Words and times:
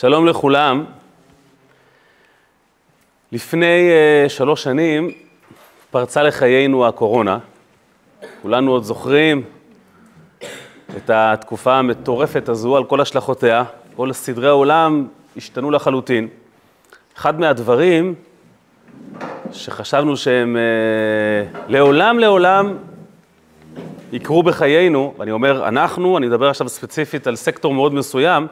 שלום 0.00 0.26
לכולם. 0.26 0.84
לפני 3.32 3.90
uh, 4.26 4.28
שלוש 4.28 4.62
שנים 4.62 5.10
פרצה 5.90 6.22
לחיינו 6.22 6.86
הקורונה. 6.86 7.38
כולנו 8.42 8.72
עוד 8.72 8.84
זוכרים 8.84 9.42
את 10.96 11.10
התקופה 11.10 11.74
המטורפת 11.74 12.48
הזו 12.48 12.76
על 12.76 12.84
כל 12.84 13.00
השלכותיה. 13.00 13.64
כל 13.96 14.12
סדרי 14.12 14.48
העולם 14.48 15.06
השתנו 15.36 15.70
לחלוטין. 15.70 16.28
אחד 17.16 17.40
מהדברים 17.40 18.14
שחשבנו 19.52 20.16
שהם 20.16 20.56
uh, 20.56 21.58
לעולם 21.68 22.18
לעולם 22.18 22.76
יקרו 24.12 24.42
בחיינו, 24.42 25.14
ואני 25.18 25.30
אומר 25.30 25.68
אנחנו, 25.68 26.18
אני 26.18 26.26
מדבר 26.26 26.48
עכשיו 26.48 26.68
ספציפית 26.68 27.26
על 27.26 27.36
סקטור 27.36 27.74
מאוד 27.74 27.94
מסוים, 27.94 28.46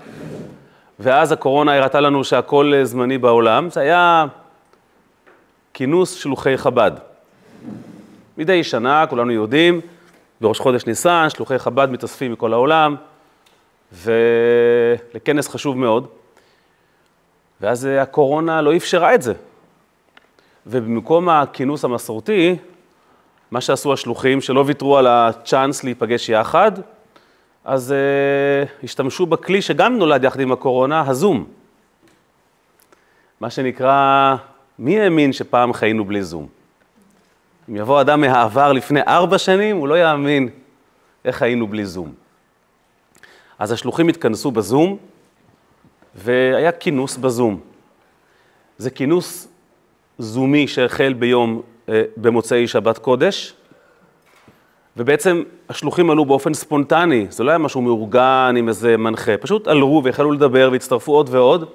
ואז 1.01 1.33
הקורונה 1.33 1.77
הראתה 1.77 2.01
לנו 2.01 2.25
שהכל 2.25 2.75
זמני 2.83 3.19
בעולם, 3.19 3.71
זה 3.71 3.81
היה 3.81 4.27
כינוס 5.75 6.15
שלוחי 6.15 6.57
חב"ד. 6.57 6.91
מדי 8.39 8.65
שנה, 8.65 9.07
כולנו 9.07 9.33
יודעים, 9.33 9.81
בראש 10.41 10.61
חודש 10.61 10.87
ניסן, 10.87 11.27
שלוחי 11.31 11.59
חב"ד 11.59 11.91
מתאספים 11.91 12.33
מכל 12.33 12.53
העולם, 12.53 12.97
ולכנס 13.93 15.49
חשוב 15.49 15.79
מאוד. 15.79 16.07
ואז 17.61 17.85
הקורונה 17.85 18.63
לא 18.63 18.77
אפשרה 18.77 19.15
את 19.15 19.23
זה. 19.23 19.35
ובמקום 20.67 21.29
הכינוס 21.29 21.85
המסורתי, 21.85 22.57
מה 23.51 23.61
שעשו 23.61 23.93
השלוחים, 23.93 24.41
שלא 24.41 24.65
ויתרו 24.67 24.99
על 24.99 25.07
הצ'אנס 25.07 25.85
להיפגש 25.85 26.29
יחד, 26.29 26.73
אז 27.67 27.95
uh, 27.95 28.85
השתמשו 28.85 29.27
בכלי 29.27 29.63
שגם 29.63 29.99
נולד 29.99 30.25
יחד 30.25 30.41
עם 30.41 30.53
הקורונה, 30.53 31.05
הזום. 31.07 31.47
מה 33.41 33.51
שנקרא, 33.51 34.37
מי 34.79 35.01
האמין 35.01 35.33
שפעם 35.33 35.73
חיינו 35.73 36.05
בלי 36.05 36.23
זום? 36.23 36.47
אם 37.69 37.77
יבוא 37.77 38.01
אדם 38.01 38.21
מהעבר 38.21 38.73
לפני 38.73 39.01
ארבע 39.01 39.39
שנים, 39.39 39.77
הוא 39.77 39.89
לא 39.89 39.95
יאמין 39.99 40.49
איך 41.25 41.43
היינו 41.43 41.67
בלי 41.67 41.87
זום. 41.87 42.15
אז 43.59 43.73
השלוחים 43.73 44.09
התכנסו 44.09 44.51
בזום, 44.51 44.97
והיה 46.15 46.73
כינוס 46.73 47.17
בזום. 47.17 47.61
זה 48.79 48.91
כינוס 48.91 49.49
זומי 50.19 50.69
שהחל 50.69 51.13
ביום, 51.13 51.63
אה, 51.89 52.03
במוצאי 52.17 52.69
שבת 52.69 52.99
קודש, 52.99 53.55
ובעצם 54.97 55.43
השלוחים 55.69 56.11
עלו 56.11 56.25
באופן 56.25 56.55
ספונטני, 56.55 57.27
זה 57.31 57.45
לא 57.45 57.51
היה 57.51 57.59
משהו 57.59 57.83
מאורגן 57.83 58.55
עם 58.59 58.69
איזה 58.69 58.97
מנחה, 58.97 59.37
פשוט 59.37 59.69
עלו 59.69 60.01
והחלו 60.05 60.33
לדבר 60.33 60.69
והצטרפו 60.73 61.13
עוד 61.13 61.29
ועוד, 61.33 61.69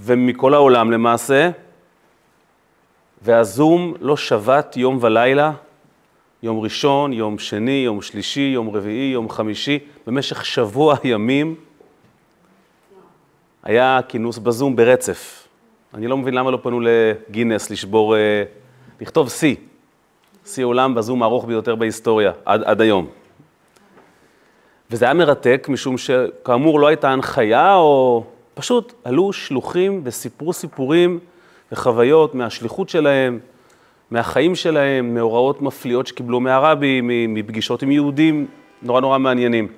ומכל 0.00 0.54
העולם 0.54 0.90
למעשה, 0.90 1.50
והזום 3.22 3.94
לא 4.00 4.16
שבת 4.16 4.76
יום 4.76 4.98
ולילה, 5.00 5.52
יום 6.42 6.60
ראשון, 6.60 7.12
יום 7.12 7.38
שני, 7.38 7.82
יום 7.84 8.02
שלישי, 8.02 8.50
יום 8.54 8.70
רביעי, 8.70 9.10
יום 9.12 9.28
חמישי, 9.28 9.78
במשך 10.06 10.44
שבוע 10.44 10.96
ימים 11.04 11.54
היה 13.62 14.00
כינוס 14.08 14.38
בזום 14.38 14.76
ברצף. 14.76 15.48
אני 15.94 16.06
לא 16.06 16.16
מבין 16.16 16.34
למה 16.34 16.50
לא 16.50 16.58
פנו 16.62 16.80
לגינס 16.80 17.70
לשבור, 17.70 18.16
אה, 18.16 18.42
לכתוב 19.00 19.30
שיא. 19.30 19.56
שיא 20.46 20.64
עולם 20.64 20.94
בזום 20.94 21.22
הארוך 21.22 21.44
ביותר 21.44 21.74
בהיסטוריה, 21.74 22.32
עד, 22.44 22.62
עד 22.62 22.80
היום. 22.80 23.06
וזה 24.90 25.04
היה 25.04 25.14
מרתק, 25.14 25.66
משום 25.70 25.98
שכאמור 25.98 26.80
לא 26.80 26.86
הייתה 26.86 27.10
הנחיה, 27.10 27.74
או 27.74 28.24
פשוט 28.54 28.92
עלו 29.04 29.32
שלוחים 29.32 30.00
וסיפרו 30.04 30.52
סיפורים 30.52 31.18
וחוויות 31.72 32.34
מהשליחות 32.34 32.88
שלהם, 32.88 33.38
מהחיים 34.10 34.54
שלהם, 34.54 35.14
מהוראות 35.14 35.62
מפליאות 35.62 36.06
שקיבלו 36.06 36.40
מהרבי, 36.40 37.00
מפגישות 37.28 37.82
עם 37.82 37.90
יהודים, 37.90 38.46
נורא 38.82 39.00
נורא 39.00 39.18
מעניינים. 39.18 39.68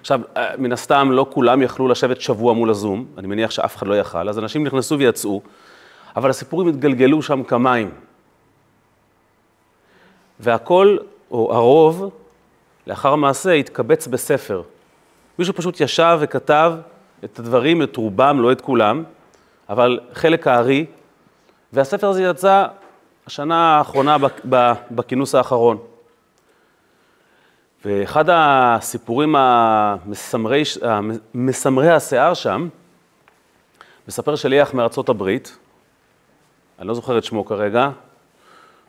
עכשיו, 0.00 0.20
מן 0.58 0.72
הסתם 0.72 1.08
לא 1.12 1.26
כולם 1.30 1.62
יכלו 1.62 1.88
לשבת 1.88 2.20
שבוע 2.20 2.52
מול 2.52 2.70
הזום, 2.70 3.04
אני 3.18 3.26
מניח 3.26 3.50
שאף 3.50 3.76
אחד 3.76 3.86
לא 3.86 3.94
יכל, 3.94 4.28
אז 4.28 4.38
אנשים 4.38 4.64
נכנסו 4.64 4.98
ויצאו, 4.98 5.42
אבל 6.16 6.30
הסיפורים 6.30 6.68
התגלגלו 6.68 7.22
שם 7.22 7.42
כמים. 7.42 7.90
והכל, 10.40 10.96
או 11.30 11.54
הרוב, 11.54 12.10
לאחר 12.86 13.12
המעשה 13.12 13.52
התקבץ 13.52 14.06
בספר. 14.06 14.62
מישהו 15.38 15.54
פשוט 15.54 15.80
ישב 15.80 16.18
וכתב 16.20 16.72
את 17.24 17.38
הדברים, 17.38 17.82
את 17.82 17.96
רובם, 17.96 18.40
לא 18.40 18.52
את 18.52 18.60
כולם, 18.60 19.04
אבל 19.68 20.00
חלק 20.12 20.46
הארי, 20.46 20.86
והספר 21.72 22.08
הזה 22.08 22.22
יצא 22.22 22.66
השנה 23.26 23.78
האחרונה 23.78 24.16
בכינוס 24.90 25.34
האחרון. 25.34 25.78
ואחד 27.84 28.24
הסיפורים 28.28 29.34
המסמרי, 29.38 30.62
המסמרי 31.34 31.90
השיער 31.90 32.34
שם, 32.34 32.68
מספר 34.08 34.36
שליח 34.36 34.74
מארצות 34.74 35.08
הברית, 35.08 35.58
אני 36.78 36.88
לא 36.88 36.94
זוכר 36.94 37.18
את 37.18 37.24
שמו 37.24 37.44
כרגע, 37.44 37.90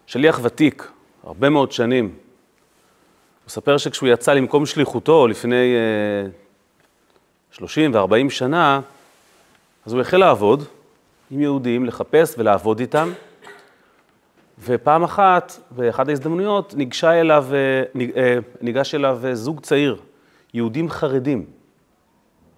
שליח 0.07 0.39
ותיק, 0.43 0.91
הרבה 1.27 1.49
מאוד 1.49 1.71
שנים. 1.71 2.05
הוא 2.05 2.13
מספר 3.47 3.77
שכשהוא 3.77 4.09
יצא 4.09 4.33
למקום 4.33 4.65
שליחותו 4.65 5.27
לפני 5.27 5.75
30 7.51 7.95
אה, 7.95 8.05
ו-40 8.05 8.29
שנה, 8.29 8.81
אז 9.85 9.93
הוא 9.93 10.01
החל 10.01 10.17
לעבוד 10.17 10.63
עם 11.31 11.41
יהודים, 11.41 11.85
לחפש 11.85 12.35
ולעבוד 12.37 12.79
איתם, 12.79 13.11
ופעם 14.63 15.03
אחת, 15.03 15.59
באחת 15.71 16.09
ההזדמנויות, 16.09 16.73
ניגשה 16.77 17.13
אליו, 17.13 17.45
אה, 17.53 18.01
אה, 18.17 18.37
ניגש 18.61 18.95
אליו 18.95 19.19
זוג 19.33 19.59
צעיר, 19.59 19.97
יהודים 20.53 20.89
חרדים, 20.89 21.45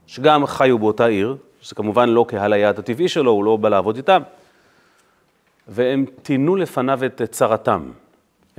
שגם 0.08 0.46
חיו 0.46 0.80
באותה 0.80 1.06
עיר, 1.06 1.36
שזה 1.62 1.76
כמובן 1.76 2.10
לא 2.10 2.26
קהל 2.28 2.54
היעד 2.54 2.80
הטבעי 2.80 3.10
שלו, 3.10 3.32
הוא 3.32 3.44
לא 3.44 3.58
בא 3.58 3.70
לעבוד 3.70 3.96
איתם, 3.96 4.22
והם 5.68 6.06
טינו 6.24 6.56
לפניו 6.56 7.06
את 7.06 7.22
צרתם. 7.32 7.92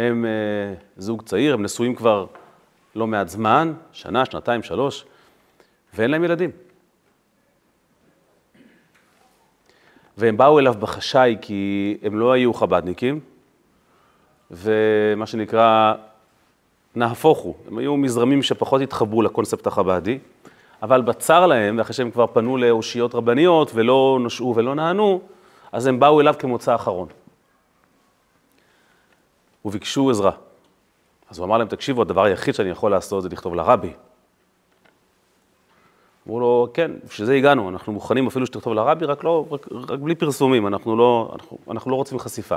הם 0.00 0.24
אה, 0.24 0.74
זוג 0.96 1.22
צעיר, 1.22 1.54
הם 1.54 1.62
נשואים 1.62 1.94
כבר 1.94 2.26
לא 2.94 3.06
מעט 3.06 3.28
זמן, 3.28 3.72
שנה, 3.92 4.24
שנתיים, 4.24 4.62
שלוש, 4.62 5.04
ואין 5.94 6.10
להם 6.10 6.24
ילדים. 6.24 6.50
והם 10.16 10.36
באו 10.36 10.58
אליו 10.58 10.74
בחשאי 10.78 11.36
כי 11.40 11.96
הם 12.02 12.18
לא 12.18 12.32
היו 12.32 12.54
חב"דניקים, 12.54 13.20
ומה 14.50 15.26
שנקרא, 15.26 15.94
נהפוך 16.94 17.38
הוא, 17.38 17.54
הם 17.68 17.78
היו 17.78 17.96
מזרמים 17.96 18.42
שפחות 18.42 18.80
התחברו 18.80 19.22
לקונספט 19.22 19.66
החב"די, 19.66 20.18
אבל 20.82 21.02
בצר 21.02 21.46
להם, 21.46 21.78
ואחרי 21.78 21.94
שהם 21.94 22.10
כבר 22.10 22.26
פנו 22.26 22.56
לאושיות 22.56 23.14
רבניות 23.14 23.70
ולא 23.74 24.18
נשעו 24.22 24.54
ולא 24.56 24.74
נענו, 24.74 25.20
אז 25.72 25.86
הם 25.86 26.00
באו 26.00 26.20
אליו 26.20 26.34
כמוצא 26.38 26.74
אחרון. 26.74 27.08
וביקשו 29.64 30.10
עזרה. 30.10 30.30
אז 31.30 31.38
הוא 31.38 31.46
אמר 31.46 31.58
להם, 31.58 31.68
תקשיבו, 31.68 32.02
הדבר 32.02 32.24
היחיד 32.24 32.54
שאני 32.54 32.70
יכול 32.70 32.90
לעשות 32.90 33.22
זה 33.22 33.28
לכתוב 33.28 33.54
לרבי. 33.54 33.92
אמרו 36.26 36.40
לו, 36.40 36.68
כן, 36.74 36.90
בשביל 37.08 37.26
זה 37.26 37.34
הגענו, 37.34 37.68
אנחנו 37.68 37.92
מוכנים 37.92 38.26
אפילו 38.26 38.46
שתכתוב 38.46 38.72
לרבי, 38.72 39.04
רק, 39.06 39.24
לא, 39.24 39.46
רק, 39.50 39.68
רק 39.88 39.98
בלי 39.98 40.14
פרסומים, 40.14 40.66
אנחנו 40.66 40.96
לא, 40.96 41.30
אנחנו, 41.34 41.58
אנחנו 41.70 41.90
לא 41.90 41.96
רוצים 41.96 42.18
חשיפה. 42.18 42.56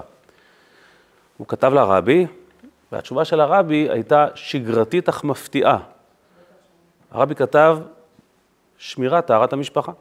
הוא 1.37 1.47
כתב 1.47 1.73
לרבי, 1.73 2.27
והתשובה 2.91 3.25
של 3.25 3.41
הרבי 3.41 3.89
הייתה 3.89 4.27
שגרתית 4.35 5.09
אך 5.09 5.23
מפתיעה. 5.23 5.77
הרבי 7.11 7.35
כתב, 7.35 7.77
שמירת 8.77 9.25
טהרת 9.27 9.53
המשפחה. 9.53 9.91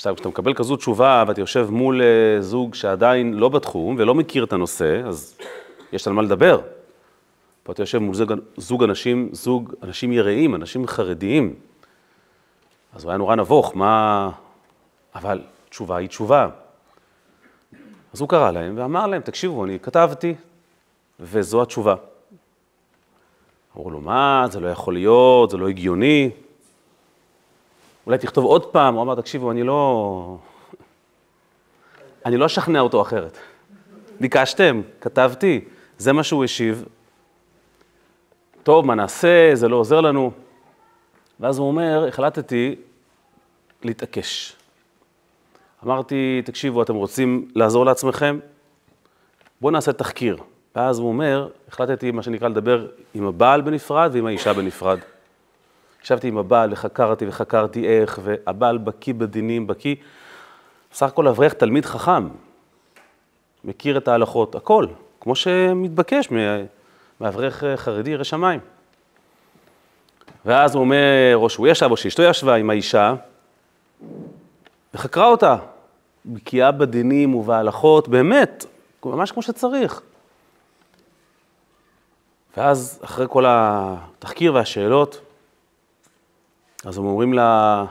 עכשיו, 0.00 0.14
כשאתה 0.14 0.28
מקבל 0.28 0.54
כזו 0.54 0.76
תשובה 0.76 1.24
ואתה 1.26 1.40
יושב 1.40 1.68
מול 1.70 2.02
אה, 2.02 2.42
זוג 2.42 2.74
שעדיין 2.74 3.34
לא 3.34 3.48
בתחום 3.48 3.96
ולא 3.98 4.14
מכיר 4.14 4.44
את 4.44 4.52
הנושא, 4.52 5.02
אז 5.06 5.38
יש 5.92 6.06
על 6.06 6.12
מה 6.12 6.22
לדבר. 6.22 6.60
פה 7.62 7.72
אתה 7.72 7.82
יושב 7.82 7.98
מול 7.98 8.14
זוג, 8.14 8.32
זוג 8.56 8.84
אנשים, 8.84 9.28
זוג 9.32 9.74
אנשים 9.82 10.12
יראים, 10.12 10.54
אנשים 10.54 10.86
חרדיים. 10.86 11.54
אז 12.94 13.04
הוא 13.04 13.10
היה 13.10 13.18
נורא 13.18 13.36
נבוך, 13.36 13.76
מה... 13.76 14.30
אבל 15.14 15.40
תשובה 15.68 15.96
היא 15.96 16.08
תשובה. 16.08 16.48
אז 18.12 18.20
הוא 18.20 18.28
קרא 18.28 18.50
להם 18.50 18.74
ואמר 18.78 19.06
להם, 19.06 19.22
תקשיבו, 19.22 19.64
אני 19.64 19.78
כתבתי, 19.78 20.34
וזו 21.20 21.62
התשובה. 21.62 21.94
אמרו 23.76 23.90
לו, 23.90 24.00
מה, 24.00 24.46
זה 24.50 24.60
לא 24.60 24.68
יכול 24.68 24.94
להיות, 24.94 25.50
זה 25.50 25.56
לא 25.56 25.68
הגיוני. 25.68 26.30
אולי 28.06 28.18
תכתוב 28.18 28.44
עוד 28.44 28.66
פעם, 28.66 28.94
הוא 28.94 29.02
אמר, 29.02 29.14
תקשיבו, 29.14 29.50
אני 29.50 29.62
לא... 29.62 30.36
אני 32.26 32.36
לא 32.36 32.46
אשכנע 32.46 32.80
אותו 32.80 33.02
אחרת. 33.02 33.38
ביקשתם, 34.20 34.80
כתבתי, 35.00 35.64
זה 35.98 36.12
מה 36.12 36.22
שהוא 36.22 36.44
השיב. 36.44 36.84
טוב, 38.62 38.86
מה 38.86 38.94
נעשה, 38.94 39.50
זה 39.54 39.68
לא 39.68 39.76
עוזר 39.76 40.00
לנו. 40.00 40.30
ואז 41.40 41.58
הוא 41.58 41.68
אומר, 41.68 42.08
החלטתי 42.08 42.76
להתעקש. 43.82 44.56
אמרתי, 45.84 46.42
תקשיבו, 46.44 46.82
אתם 46.82 46.94
רוצים 46.94 47.48
לעזור 47.54 47.84
לעצמכם? 47.84 48.38
בואו 49.60 49.72
נעשה 49.72 49.92
תחקיר. 49.92 50.36
ואז 50.76 50.98
הוא 50.98 51.08
אומר, 51.08 51.48
החלטתי, 51.68 52.10
מה 52.10 52.22
שנקרא, 52.22 52.48
לדבר 52.48 52.86
עם 53.14 53.26
הבעל 53.26 53.60
בנפרד 53.60 54.10
ועם 54.12 54.26
האישה 54.26 54.52
בנפרד. 54.52 54.98
ישבתי 56.04 56.28
עם 56.28 56.38
הבעל 56.38 56.72
וחקרתי 56.72 57.28
וחקרתי 57.28 57.88
איך, 57.88 58.18
והבעל 58.22 58.78
בקיא 58.78 59.14
בדינים, 59.14 59.66
בקיא. 59.66 59.94
בסך 60.92 61.06
הכל 61.06 61.28
אברך 61.28 61.52
תלמיד 61.52 61.86
חכם, 61.86 62.28
מכיר 63.64 63.98
את 63.98 64.08
ההלכות, 64.08 64.54
הכל, 64.54 64.86
כמו 65.20 65.34
שמתבקש 65.34 66.28
מאברך 67.20 67.64
חרדי 67.76 68.10
ירא 68.10 68.24
שמיים. 68.24 68.60
ואז 70.44 70.74
הוא 70.74 70.80
אומר, 70.80 71.32
או 71.34 71.50
שהוא 71.50 71.68
ישב 71.68 71.90
או 71.90 71.96
שאשתו 71.96 72.22
ישבה 72.22 72.54
עם 72.54 72.70
האישה, 72.70 73.14
וחקרה 74.94 75.26
אותה. 75.26 75.56
בקיאה 76.26 76.72
בדינים 76.72 77.34
ובהלכות, 77.34 78.08
באמת, 78.08 78.64
ממש 79.04 79.32
כמו 79.32 79.42
שצריך. 79.42 80.00
ואז, 82.56 83.00
אחרי 83.04 83.26
כל 83.28 83.44
התחקיר 83.48 84.54
והשאלות, 84.54 85.20
אז 86.84 86.98
הם 86.98 87.04
אומרים 87.04 87.32
לה, 87.32 87.84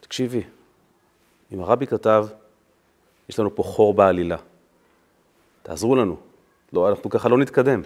תקשיבי, 0.00 0.42
אם 1.52 1.60
הרבי 1.60 1.86
כתב, 1.86 2.26
יש 3.28 3.38
לנו 3.38 3.54
פה 3.54 3.62
חור 3.62 3.94
בעלילה, 3.94 4.36
תעזרו 5.62 5.96
לנו, 5.96 6.16
לא, 6.72 6.88
אנחנו 6.88 7.10
ככה 7.10 7.28
לא 7.28 7.38
נתקדם. 7.38 7.82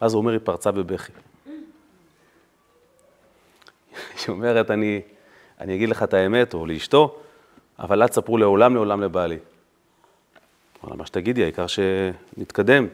אז 0.00 0.14
הוא 0.14 0.20
אומר, 0.20 0.32
היא 0.32 0.40
פרצה 0.44 0.70
בבכי. 0.70 1.12
היא 3.92 4.28
אומרת, 4.28 4.70
אני, 4.70 5.00
אני 5.60 5.74
אגיד 5.74 5.88
לך 5.88 6.02
את 6.02 6.14
האמת, 6.14 6.54
או 6.54 6.66
לאשתו, 6.66 7.18
אבל 7.78 8.02
אל 8.02 8.08
תספרו 8.08 8.38
לעולם 8.38 8.74
לעולם 8.74 9.00
לבעלי. 9.00 9.38
אמר 10.84 10.96
מה 10.96 11.06
שתגידי, 11.06 11.42
העיקר 11.42 11.66
שנתקדם. 11.66 12.82
היא 12.84 12.90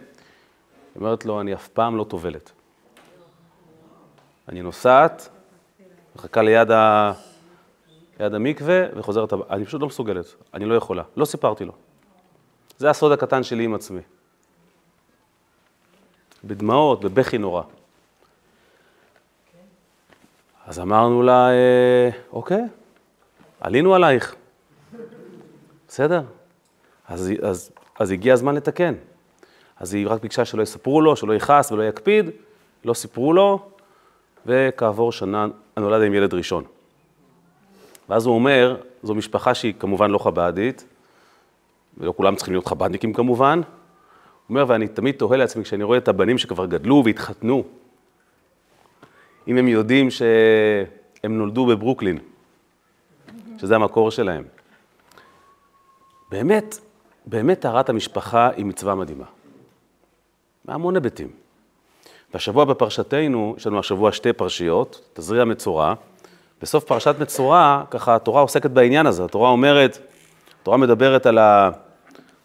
אומרת 0.97 1.25
לו, 1.25 1.41
אני 1.41 1.55
אף 1.55 1.69
פעם 1.69 1.97
לא 1.97 2.05
טובלת. 2.05 2.50
אני 4.49 4.62
נוסעת, 4.62 5.29
מחכה 6.19 6.43
ליד, 6.43 6.70
ה... 6.70 7.12
ליד 8.20 8.35
המקווה 8.35 8.85
וחוזרת 8.97 9.32
הבאה. 9.32 9.47
אני 9.50 9.65
פשוט 9.65 9.81
לא 9.81 9.87
מסוגלת, 9.87 10.25
אני 10.55 10.65
לא 10.65 10.75
יכולה. 10.75 11.03
לא 11.17 11.25
סיפרתי 11.25 11.65
לו. 11.65 11.73
זה 12.79 12.91
הסוד 12.91 13.12
הקטן 13.12 13.43
שלי 13.43 13.65
עם 13.65 13.75
עצמי. 13.75 14.00
בדמעות, 16.44 17.05
בבכי 17.05 17.38
נורא. 17.38 17.62
אז 20.67 20.81
אמרנו 20.81 21.23
לה, 21.23 21.50
אה, 21.50 22.11
אוקיי, 22.32 22.64
עלינו 23.61 23.94
עלייך. 23.94 24.35
בסדר? 25.88 26.23
אז, 27.09 27.32
אז, 27.43 27.71
אז 27.99 28.11
הגיע 28.11 28.35
הזמן 28.35 28.55
לתקן. 28.55 28.94
אז 29.76 29.94
היא 29.94 30.09
רק 30.09 30.23
ביקשה 30.23 30.44
שלא 30.44 30.62
יספרו 30.62 31.00
לו, 31.00 31.17
שלא 31.17 31.35
יכעס 31.35 31.73
ולא 31.73 31.82
יקפיד, 31.82 32.31
לא 32.85 32.94
סיפרו 32.94 33.32
לו, 33.32 33.69
וכעבור 34.47 35.12
שנה 35.12 35.47
נולד 35.79 36.03
עם 36.03 36.15
ילד 36.15 36.35
ראשון. 36.35 36.65
ואז 38.09 38.27
הוא 38.27 38.35
אומר, 38.35 38.77
זו 39.03 39.15
משפחה 39.15 39.55
שהיא 39.55 39.75
כמובן 39.79 40.11
לא 40.11 40.19
חב"דית, 40.19 40.85
ולא 41.99 42.15
כולם 42.17 42.37
צריכים 42.37 42.55
להיות 42.55 42.67
חב"דניקים 42.67 43.13
כמובן. 43.13 43.59
הוא 43.59 43.65
אומר, 44.51 44.65
ואני 44.69 44.89
תמיד 44.89 45.15
תוהה 45.15 45.37
לעצמי, 45.37 45.65
כשאני 45.65 45.85
רואה 45.85 45.99
את 45.99 46.09
הבנים 46.09 46.39
שכבר 46.39 46.67
גדלו 46.67 47.03
והתחתנו, 47.05 47.65
אם 49.49 49.57
הם 49.57 49.69
יודעים 49.69 50.11
שהם 50.11 51.39
נולדו 51.39 51.67
בברוקלין, 51.67 52.19
שזה 53.59 53.75
המקור 53.75 54.11
שלהם. 54.11 54.45
באמת, 56.31 56.79
באמת 57.27 57.61
טהרת 57.61 57.89
המשפחה 57.89 58.51
היא 58.57 58.65
מצווה 58.65 58.95
מדהימה. 58.95 59.25
מהמון 60.65 60.95
היבטים. 60.95 61.29
והשבוע 62.35 62.65
בפרשתנו, 62.65 63.55
יש 63.57 63.67
לנו 63.67 63.79
השבוע 63.79 64.13
שתי 64.13 64.33
פרשיות, 64.33 65.11
תזריע 65.13 65.45
מצורע. 65.45 65.95
בסוף 66.63 66.85
פרשת 66.85 67.15
מצורע, 67.21 67.83
ככה 67.91 68.15
התורה 68.15 68.41
עוסקת 68.41 68.71
בעניין 68.71 69.07
הזה. 69.07 69.25
התורה 69.25 69.51
אומרת, 69.51 69.99
התורה 70.63 70.77
מדברת 70.77 71.27
על, 71.27 71.39
ה, 71.39 71.71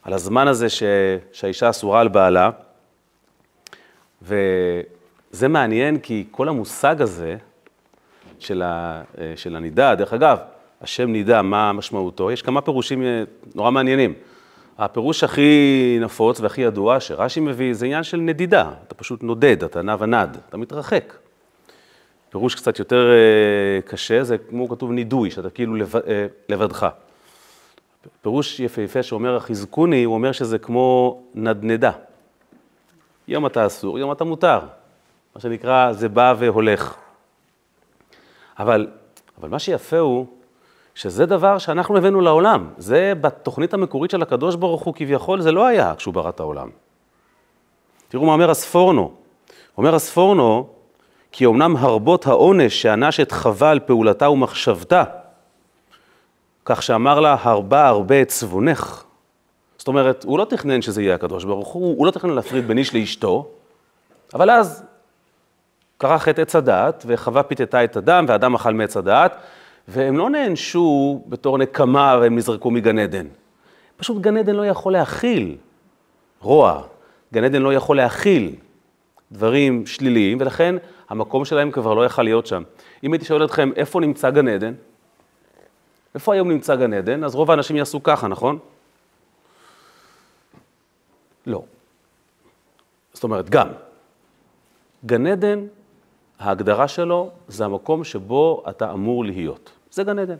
על 0.03 0.13
הזמן 0.13 0.47
הזה 0.47 0.69
ש, 0.69 0.83
שהאישה 1.31 1.69
אסורה 1.69 1.99
על 1.99 2.07
בעלה, 2.07 2.49
וזה 4.21 5.47
מעניין 5.49 5.99
כי 5.99 6.25
כל 6.31 6.49
המושג 6.49 7.01
הזה 7.01 7.35
של, 8.39 8.61
ה, 8.61 9.01
של 9.35 9.55
הנידה, 9.55 9.95
דרך 9.95 10.13
אגב, 10.13 10.37
השם 10.81 11.11
נידה, 11.11 11.41
מה 11.41 11.73
משמעותו? 11.73 12.31
יש 12.31 12.41
כמה 12.41 12.61
פירושים 12.61 13.03
אה, 13.03 13.23
נורא 13.55 13.71
מעניינים. 13.71 14.13
הפירוש 14.77 15.23
הכי 15.23 15.97
נפוץ 16.01 16.39
והכי 16.39 16.61
ידוע 16.61 16.99
שרש"י 16.99 17.39
מביא 17.39 17.73
זה 17.73 17.85
עניין 17.85 18.03
של 18.03 18.17
נדידה, 18.17 18.71
אתה 18.87 18.95
פשוט 18.95 19.23
נודד, 19.23 19.63
אתה 19.63 19.81
נע 19.81 19.95
ונד, 19.99 20.37
אתה 20.49 20.57
מתרחק. 20.57 21.13
פירוש 22.29 22.55
קצת 22.55 22.79
יותר 22.79 23.11
אה, 23.11 23.81
קשה 23.81 24.23
זה 24.23 24.37
כמו 24.37 24.69
כתוב 24.69 24.91
נידוי, 24.91 25.31
שאתה 25.31 25.49
כאילו 25.49 25.75
אה, 26.07 26.25
לבדך. 26.49 26.87
פירוש 28.21 28.59
יפהפה 28.59 29.03
שאומר 29.03 29.35
החזקוני, 29.35 30.03
הוא 30.03 30.13
אומר 30.13 30.31
שזה 30.31 30.57
כמו 30.57 31.19
נדנדה. 31.35 31.91
יום 33.27 33.45
אתה 33.45 33.65
אסור, 33.65 33.99
יום 33.99 34.11
אתה 34.11 34.23
מותר. 34.23 34.59
מה 35.35 35.41
שנקרא, 35.41 35.93
זה 35.93 36.09
בא 36.09 36.33
והולך. 36.39 36.95
אבל, 38.59 38.87
אבל 39.39 39.49
מה 39.49 39.59
שיפה 39.59 39.99
הוא 39.99 40.25
שזה 40.95 41.25
דבר 41.25 41.57
שאנחנו 41.57 41.97
הבאנו 41.97 42.21
לעולם. 42.21 42.69
זה 42.77 43.13
בתוכנית 43.21 43.73
המקורית 43.73 44.11
של 44.11 44.21
הקדוש 44.21 44.55
ברוך 44.55 44.83
הוא 44.83 44.93
כביכול, 44.93 45.41
זה 45.41 45.51
לא 45.51 45.65
היה 45.65 45.93
כשהוא 45.97 46.13
ברא 46.13 46.29
את 46.29 46.39
העולם. 46.39 46.69
תראו 48.07 48.25
מה 48.25 48.33
אומר 48.33 48.49
הספורנו. 48.49 49.11
אומר 49.77 49.95
הספורנו, 49.95 50.67
כי 51.31 51.45
אמנם 51.45 51.77
הרבות 51.77 52.27
העונש 52.27 52.81
שענש 52.81 53.19
את 53.19 53.31
חווה 53.31 53.71
על 53.71 53.79
פעולתה 53.79 54.29
ומחשבתה, 54.29 55.03
כך 56.65 56.83
שאמר 56.83 57.19
לה, 57.19 57.35
הרבה 57.41 57.87
הרבה 57.87 58.21
את 58.21 58.27
צבונך. 58.27 59.03
זאת 59.77 59.87
אומרת, 59.87 60.23
הוא 60.23 60.39
לא 60.39 60.45
תכנן 60.45 60.81
שזה 60.81 61.01
יהיה 61.01 61.15
הקדוש 61.15 61.43
ברוך 61.43 61.67
הוא, 61.67 61.97
הוא 61.97 62.05
לא 62.05 62.11
תכנן 62.11 62.29
להפריד 62.33 62.67
בין 62.67 62.77
איש 62.77 62.95
לאשתו, 62.95 63.47
אבל 64.33 64.49
אז 64.49 64.83
קרה 65.97 66.19
חטא 66.19 66.41
עץ 66.41 66.55
הדעת, 66.55 67.05
וחווה 67.07 67.43
פיתתה 67.43 67.83
את 67.83 67.97
הדם, 67.97 68.25
והאדם 68.27 68.55
אכל 68.55 68.73
מעץ 68.73 68.97
הדעת, 68.97 69.35
והם 69.87 70.17
לא 70.17 70.29
נענשו 70.29 71.21
בתור 71.27 71.57
נקמה 71.57 72.17
והם 72.21 72.35
נזרקו 72.35 72.71
מגן 72.71 72.99
עדן. 72.99 73.27
פשוט 73.97 74.21
גן 74.21 74.37
עדן 74.37 74.55
לא 74.55 74.65
יכול 74.65 74.93
להכיל 74.93 75.57
רוע, 76.39 76.83
גן 77.33 77.43
עדן 77.43 77.61
לא 77.61 77.73
יכול 77.73 77.97
להכיל 77.97 78.55
דברים 79.31 79.85
שליליים, 79.85 80.37
ולכן 80.41 80.75
המקום 81.09 81.45
שלהם 81.45 81.71
כבר 81.71 81.93
לא 81.93 82.05
יכל 82.05 82.23
להיות 82.23 82.47
שם. 82.47 82.63
אם 83.03 83.13
הייתי 83.13 83.25
שואל 83.25 83.45
אתכם, 83.45 83.69
איפה 83.75 83.99
נמצא 83.99 84.29
גן 84.29 84.47
עדן? 84.47 84.73
איפה 86.15 86.33
היום 86.33 86.51
נמצא 86.51 86.75
גן 86.75 86.93
עדן? 86.93 87.23
אז 87.23 87.35
רוב 87.35 87.51
האנשים 87.51 87.75
יעשו 87.75 88.03
ככה, 88.03 88.27
נכון? 88.27 88.59
לא. 91.45 91.63
זאת 93.13 93.23
אומרת, 93.23 93.49
גם. 93.49 93.67
גן 95.05 95.27
עדן 95.27 95.65
ההגדרה 96.39 96.87
שלו 96.87 97.29
זה 97.47 97.65
המקום 97.65 98.03
שבו 98.03 98.63
אתה 98.69 98.91
אמור 98.91 99.25
להיות. 99.25 99.71
זה 99.93 100.03
גן 100.03 100.19
עדן. 100.19 100.35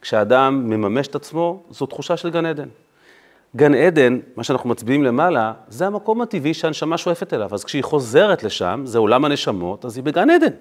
כשאדם 0.00 0.70
מממש 0.70 1.06
את 1.06 1.14
עצמו, 1.14 1.62
זו 1.70 1.86
תחושה 1.86 2.16
של 2.16 2.30
גן 2.30 2.46
עדן. 2.46 2.68
גן 3.56 3.74
עדן, 3.74 4.18
מה 4.36 4.44
שאנחנו 4.44 4.70
מצביעים 4.70 5.04
למעלה, 5.04 5.52
זה 5.68 5.86
המקום 5.86 6.20
הטבעי 6.20 6.54
שהנשמה 6.54 6.98
שואפת 6.98 7.32
אליו. 7.32 7.54
אז 7.54 7.64
כשהיא 7.64 7.84
חוזרת 7.84 8.42
לשם, 8.42 8.82
זה 8.84 8.98
עולם 8.98 9.24
הנשמות, 9.24 9.84
אז 9.84 9.96
היא 9.96 10.04
בגן 10.04 10.30
עדן. 10.30 10.52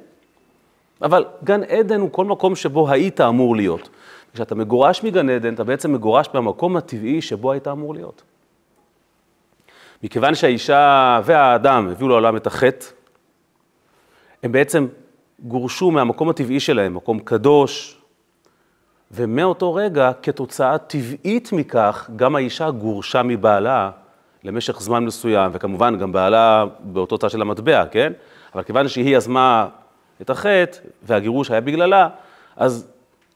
אבל 1.01 1.25
גן 1.43 1.63
עדן 1.63 1.99
הוא 1.99 2.11
כל 2.11 2.25
מקום 2.25 2.55
שבו 2.55 2.89
היית 2.89 3.21
אמור 3.21 3.55
להיות. 3.55 3.89
כשאתה 4.33 4.55
מגורש 4.55 5.03
מגן 5.03 5.29
עדן, 5.29 5.53
אתה 5.53 5.63
בעצם 5.63 5.93
מגורש 5.93 6.27
במקום 6.33 6.77
הטבעי 6.77 7.21
שבו 7.21 7.51
היית 7.51 7.67
אמור 7.67 7.93
להיות. 7.93 8.23
מכיוון 10.03 10.35
שהאישה 10.35 11.21
והאדם 11.25 11.89
הביאו 11.91 12.09
לעולם 12.09 12.37
את 12.37 12.47
החטא, 12.47 12.85
הם 14.43 14.51
בעצם 14.51 14.87
גורשו 15.39 15.91
מהמקום 15.91 16.29
הטבעי 16.29 16.59
שלהם, 16.59 16.93
מקום 16.93 17.19
קדוש, 17.19 17.97
ומאותו 19.11 19.73
רגע, 19.73 20.11
כתוצאה 20.23 20.77
טבעית 20.77 21.51
מכך, 21.51 22.09
גם 22.15 22.35
האישה 22.35 22.71
גורשה 22.71 23.23
מבעלה 23.23 23.91
למשך 24.43 24.81
זמן 24.81 25.05
מסוים, 25.05 25.51
וכמובן 25.53 25.97
גם 25.97 26.11
בעלה 26.11 26.65
באותו 26.79 27.17
צד 27.17 27.29
של 27.29 27.41
המטבע, 27.41 27.85
כן? 27.85 28.13
אבל 28.55 28.63
כיוון 28.63 28.87
שהיא 28.87 29.17
יזמה 29.17 29.67
את 30.21 30.29
החטא, 30.29 30.77
והגירוש 31.03 31.51
היה 31.51 31.61
בגללה, 31.61 32.09
אז 32.55 32.87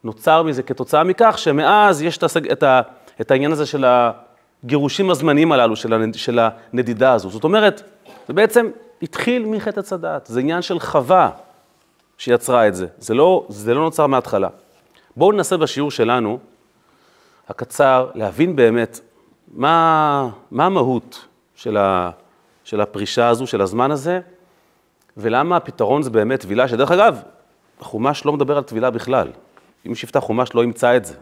נוצר 0.03 0.43
מזה 0.43 0.63
כתוצאה 0.63 1.03
מכך 1.03 1.37
שמאז 1.37 2.01
יש 2.01 2.19
את, 2.51 2.63
ה, 2.63 2.81
את 3.21 3.31
העניין 3.31 3.51
הזה 3.51 3.65
של 3.65 3.85
הגירושים 4.63 5.09
הזמניים 5.09 5.51
הללו, 5.51 5.75
של 6.13 6.39
הנדידה 6.39 7.13
הזו. 7.13 7.29
זאת 7.29 7.43
אומרת, 7.43 7.81
זה 8.27 8.33
בעצם 8.33 8.69
התחיל 9.01 9.45
מחטא 9.45 9.79
עץ 9.79 9.93
הדעת, 9.93 10.25
זה 10.25 10.39
עניין 10.39 10.61
של 10.61 10.79
חווה. 10.79 11.29
שיצרה 12.19 12.67
את 12.67 12.75
זה. 12.75 12.87
זה 12.97 13.13
לא, 13.13 13.45
זה 13.49 13.73
לא 13.73 13.81
נוצר 13.81 14.07
מההתחלה. 14.07 14.47
בואו 15.17 15.31
ננסה 15.31 15.57
בשיעור 15.57 15.91
שלנו, 15.91 16.39
הקצר, 17.49 18.09
להבין 18.15 18.55
באמת 18.55 18.99
מה, 19.53 20.29
מה 20.51 20.65
המהות 20.65 21.25
של, 21.55 21.77
ה, 21.77 22.11
של 22.63 22.81
הפרישה 22.81 23.27
הזו, 23.27 23.47
של 23.47 23.61
הזמן 23.61 23.91
הזה, 23.91 24.19
ולמה 25.17 25.57
הפתרון 25.57 26.03
זה 26.03 26.09
באמת 26.09 26.39
טבילה, 26.39 26.67
שדרך 26.67 26.91
אגב, 26.91 27.21
החומש 27.81 28.25
לא 28.25 28.33
מדבר 28.33 28.57
על 28.57 28.63
טבילה 28.63 28.89
בכלל. 28.89 29.27
אם 29.87 29.95
שיפתח 29.95 30.19
חומש 30.19 30.55
לא 30.55 30.63
ימצא 30.63 30.97
את 30.97 31.05
זה. 31.05 31.13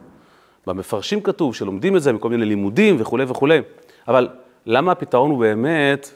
במפרשים 0.68 1.22
כתוב 1.22 1.56
שלומדים 1.56 1.96
את 1.96 2.01
זה 2.01 2.13
מכל 2.13 2.30
מיני 2.30 2.46
לימודים 2.46 2.96
וכולי 3.00 3.25
וכולי, 3.27 3.62
אבל 4.08 4.30
למה 4.66 4.92
הפתרון 4.92 5.30
הוא 5.30 5.39
באמת 5.39 6.12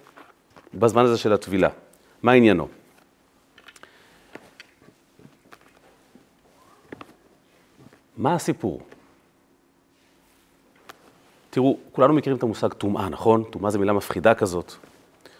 בזמן 0.74 1.06
הזה 1.06 1.18
של 1.18 1.34
הטבילה? 1.34 1.70
מה 2.24 2.32
עניינו? 2.32 2.68
מה 8.22 8.34
הסיפור? 8.34 8.82
תראו, 11.50 11.78
כולנו 11.92 12.13
מכירים 12.13 12.38
את 12.38 12.44
המושג 12.44 12.74
טומאה, 12.74 13.10
נכון? 13.10 13.44
טומאה 13.44 13.72
זו 13.72 13.80
מילה 13.80 13.94
מפחידה 13.94 14.36
כזאת. 14.36 14.74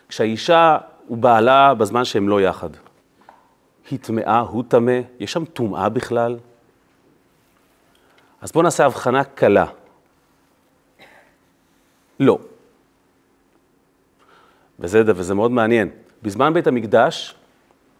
כשהאישה 0.10 0.78
ובעלה 1.10 1.74
בזמן 1.74 2.06
שהם 2.06 2.30
לא 2.30 2.42
יחד. 2.42 2.70
היא 3.92 4.00
טמאה, 4.00 4.40
הוא 4.40 4.64
טמא, 4.68 5.00
יש 5.20 5.34
שם 5.34 5.46
טומאה 5.46 5.90
בכלל? 5.90 6.38
אז 8.42 8.52
בואו 8.52 8.64
נעשה 8.64 8.86
הבחנה 8.86 9.24
קלה. 9.24 9.66
לא. 12.20 12.40
וזה, 14.80 15.02
וזה 15.06 15.34
מאוד 15.34 15.52
מעניין. 15.52 15.90
בזמן 16.24 16.54
בית 16.54 16.68
המקדש, 16.68 17.36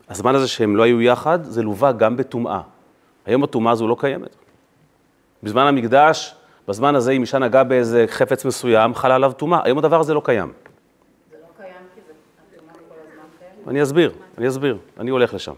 הזמן 0.10 0.36
הזה 0.36 0.48
שהם 0.48 0.76
לא 0.76 0.84
היו 0.84 1.02
יחד, 1.02 1.44
זה 1.44 1.64
לווה 1.64 1.92
גם 1.92 2.18
בטומאה. 2.18 2.62
היום 3.26 3.44
הטומאה 3.44 3.72
הזו 3.72 3.88
לא 3.88 3.96
קיימת. 4.00 4.36
בזמן 5.44 5.68
המקדש, 5.68 6.36
בזמן 6.68 6.96
הזה, 6.96 7.12
אם 7.12 7.22
אישה 7.22 7.40
נגעה 7.40 7.64
באיזה 7.64 8.06
חפץ 8.08 8.46
מסוים, 8.46 8.96
חלה 8.96 9.16
עליו 9.16 9.32
טומאה. 9.38 9.60
היום 9.64 9.78
הדבר 9.78 10.00
הזה 10.00 10.14
לא 10.14 10.22
קיים. 10.26 10.52
זה 11.32 11.38
לא 11.42 11.64
קיים 11.64 11.74
כי 11.96 12.02
זה 12.08 12.14
הטומאה 12.56 12.74
כל 12.74 12.96
הזמן 13.02 13.24
קיימת? 13.40 13.68
אני 13.68 13.84
אסביר, 13.84 14.12
אני 14.38 14.48
אסביר, 14.48 14.78
אני 15.00 15.10
הולך 15.10 15.34
לשם. 15.34 15.54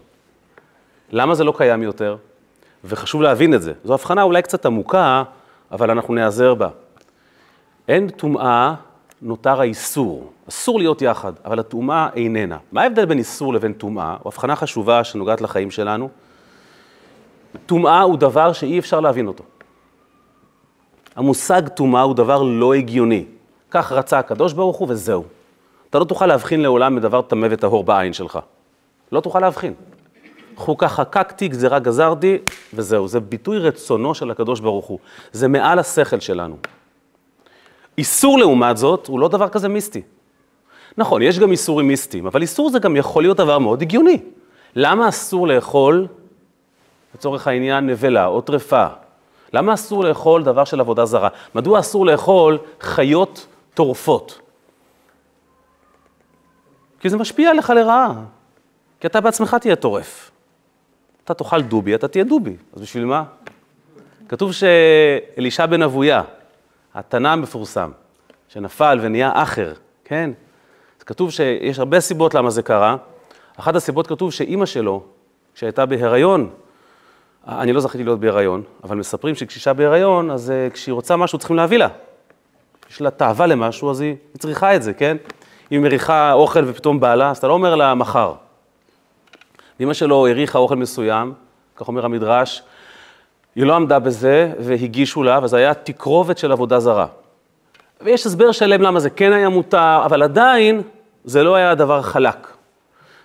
למה 1.10 1.34
זה 1.34 1.44
לא 1.44 1.54
קיים 1.56 1.82
יותר? 1.82 2.16
וחשוב 2.84 3.22
להבין 3.22 3.54
את 3.54 3.62
זה. 3.62 3.72
זו 3.84 3.94
הבחנה 3.94 4.22
אולי 4.22 4.42
קצת 4.42 4.66
עמוקה, 4.66 5.22
אבל 5.72 5.90
אנחנו 5.90 6.14
נעזר 6.14 6.54
בה. 6.54 6.68
אין 7.88 8.08
טומאה, 8.08 8.74
נותר 9.22 9.60
האיסור. 9.60 10.32
אסור 10.48 10.78
להיות 10.78 11.02
יחד, 11.02 11.32
אבל 11.44 11.58
הטומאה 11.58 12.08
איננה. 12.14 12.58
מה 12.72 12.82
ההבדל 12.82 13.04
בין 13.04 13.18
איסור 13.18 13.54
לבין 13.54 13.72
טומאה? 13.72 14.16
הוא 14.22 14.32
הבחנה 14.32 14.56
חשובה 14.56 15.04
שנוגעת 15.04 15.40
לחיים 15.40 15.70
שלנו. 15.70 16.08
טומאה 17.66 18.00
הוא 18.00 18.16
דבר 18.18 18.52
שאי 18.52 18.78
אפשר 18.78 19.00
להבין 19.00 19.26
אותו. 19.26 19.44
המושג 21.16 21.68
טומאה 21.68 22.02
הוא 22.02 22.14
דבר 22.14 22.42
לא 22.42 22.74
הגיוני. 22.74 23.24
כך 23.70 23.92
רצה 23.92 24.18
הקדוש 24.18 24.52
ברוך 24.52 24.76
הוא 24.76 24.88
וזהו. 24.90 25.24
אתה 25.90 25.98
לא 25.98 26.04
תוכל 26.04 26.26
להבחין 26.26 26.60
לעולם 26.60 26.96
מדבר 26.96 27.22
טמא 27.22 27.48
וטהור 27.50 27.84
בעין 27.84 28.12
שלך. 28.12 28.38
לא 29.12 29.20
תוכל 29.20 29.40
להבחין. 29.40 29.74
חוקה 30.56 30.88
חקקתי, 30.88 31.48
גזירה 31.48 31.78
גזרתי, 31.78 32.38
וזהו. 32.74 33.08
זה 33.08 33.20
ביטוי 33.20 33.58
רצונו 33.58 34.14
של 34.14 34.30
הקדוש 34.30 34.60
ברוך 34.60 34.86
הוא. 34.86 34.98
זה 35.32 35.48
מעל 35.48 35.78
השכל 35.78 36.20
שלנו. 36.20 36.56
איסור 37.98 38.38
לעומת 38.38 38.76
זאת, 38.76 39.06
הוא 39.06 39.20
לא 39.20 39.28
דבר 39.28 39.48
כזה 39.48 39.68
מיסטי. 39.68 40.02
נכון, 40.98 41.22
יש 41.22 41.38
גם 41.38 41.50
איסורים 41.50 41.88
מיסטיים, 41.88 42.26
אבל 42.26 42.42
איסור 42.42 42.70
זה 42.70 42.78
גם 42.78 42.96
יכול 42.96 43.22
להיות 43.22 43.36
דבר 43.36 43.58
מאוד 43.58 43.82
הגיוני. 43.82 44.18
למה 44.76 45.08
אסור 45.08 45.48
לאכול, 45.48 46.06
לצורך 47.14 47.46
העניין, 47.46 47.86
נבלה 47.86 48.26
או 48.26 48.40
טרפה? 48.40 48.86
למה 49.54 49.74
אסור 49.74 50.04
לאכול 50.04 50.42
דבר 50.42 50.64
של 50.64 50.80
עבודה 50.80 51.04
זרה? 51.04 51.28
מדוע 51.54 51.80
אסור 51.80 52.06
לאכול 52.06 52.58
חיות 52.80 53.46
טורפות? 53.74 54.40
כי 57.00 57.10
זה 57.10 57.16
משפיע 57.16 57.50
עליך 57.50 57.70
לרעה, 57.70 58.12
כי 59.00 59.06
אתה 59.06 59.20
בעצמך 59.20 59.54
תהיה 59.54 59.76
טורף. 59.76 60.30
אתה 61.24 61.34
תאכל 61.34 61.62
דובי, 61.62 61.94
אתה 61.94 62.08
תהיה 62.08 62.24
דובי, 62.24 62.56
אז 62.76 62.82
בשביל 62.82 63.04
מה? 63.04 63.24
כתוב 64.28 64.52
שאלישע 64.52 65.66
בן 65.66 65.82
אבויה, 65.82 66.22
התנא 66.94 67.28
המפורסם, 67.28 67.90
שנפל 68.48 68.98
ונהיה 69.02 69.30
אחר, 69.34 69.72
כן? 70.04 70.30
אז 70.98 71.02
כתוב 71.02 71.30
שיש 71.30 71.78
הרבה 71.78 72.00
סיבות 72.00 72.34
למה 72.34 72.50
זה 72.50 72.62
קרה. 72.62 72.96
אחת 73.56 73.74
הסיבות 73.74 74.06
כתוב 74.06 74.32
שאימא 74.32 74.66
שלו, 74.66 75.02
כשהייתה 75.54 75.86
בהיריון, 75.86 76.50
אני 77.48 77.72
לא 77.72 77.80
זכיתי 77.80 78.04
להיות 78.04 78.20
בהיריון, 78.20 78.62
אבל 78.84 78.96
מספרים 78.96 79.34
שכשאישה 79.34 79.72
בהיריון, 79.72 80.30
אז 80.30 80.52
uh, 80.52 80.72
כשהיא 80.72 80.92
רוצה 80.92 81.16
משהו 81.16 81.38
צריכים 81.38 81.56
להביא 81.56 81.78
לה. 81.78 81.88
יש 82.90 83.00
לה 83.00 83.10
תאווה 83.10 83.46
למשהו, 83.46 83.90
אז 83.90 84.00
היא 84.00 84.16
צריכה 84.38 84.76
את 84.76 84.82
זה, 84.82 84.92
כן? 84.92 85.16
אם 85.72 85.76
היא 85.76 85.80
מריחה 85.80 86.32
אוכל 86.32 86.64
ופתאום 86.66 87.00
בעלה, 87.00 87.30
אז 87.30 87.36
אתה 87.38 87.48
לא 87.48 87.52
אומר 87.52 87.74
לה 87.74 87.94
מחר. 87.94 88.34
אמא 89.80 89.92
שלו 89.92 90.26
הריחה 90.26 90.58
אוכל 90.58 90.76
מסוים, 90.76 91.32
כך 91.76 91.88
אומר 91.88 92.04
המדרש, 92.04 92.62
היא 93.54 93.66
לא 93.66 93.76
עמדה 93.76 93.98
בזה 93.98 94.52
והגישו 94.60 95.22
לה, 95.22 95.40
וזה 95.42 95.56
היה 95.56 95.74
תקרובת 95.74 96.38
של 96.38 96.52
עבודה 96.52 96.80
זרה. 96.80 97.06
ויש 98.00 98.26
הסבר 98.26 98.52
שלם 98.52 98.82
למה 98.82 99.00
זה 99.00 99.10
כן 99.10 99.32
היה 99.32 99.48
מותר, 99.48 100.02
אבל 100.04 100.22
עדיין 100.22 100.82
זה 101.24 101.42
לא 101.42 101.54
היה 101.54 101.74
דבר 101.74 102.02
חלק. 102.02 102.54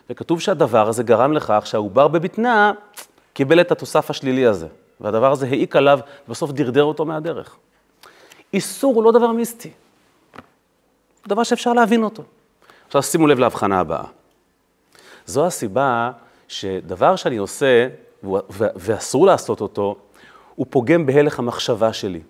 וכתוב 0.10 0.40
שהדבר 0.40 0.88
הזה 0.88 1.04
גרם 1.04 1.34
לכך 1.34 1.62
שהעובר 1.66 2.08
בבטנה 2.08 2.72
קיבל 3.40 3.62
את 3.62 3.72
התוסף 3.72 4.10
השלילי 4.10 4.46
הזה, 4.46 4.68
והדבר 5.00 5.32
הזה 5.32 5.46
העיק 5.48 5.76
עליו, 5.76 6.00
ובסוף 6.28 6.52
דרדר 6.52 6.84
אותו 6.84 7.06
מהדרך. 7.06 7.58
איסור 8.54 8.96
הוא 8.96 9.04
לא 9.04 9.12
דבר 9.12 9.32
מיסטי, 9.32 9.72
זה 11.24 11.30
דבר 11.30 11.44
שאפשר 11.44 11.74
להבין 11.74 12.04
אותו. 12.04 12.24
עכשיו 12.88 13.04
שימו 13.04 13.28
לב 13.28 13.40
להבחנה 13.40 13.80
הבאה. 13.80 14.04
זו 15.26 15.46
הסיבה 15.46 16.12
שדבר 16.48 17.16
שאני 17.16 17.38
עושה, 17.38 17.88
ואסור 18.54 19.26
לעשות 19.26 19.62
אותו, 19.62 19.96
הוא 20.56 20.66
פוגם 20.70 21.06
בהלך 21.06 21.40
המחשבה 21.40 21.94
שלי. 21.94 22.22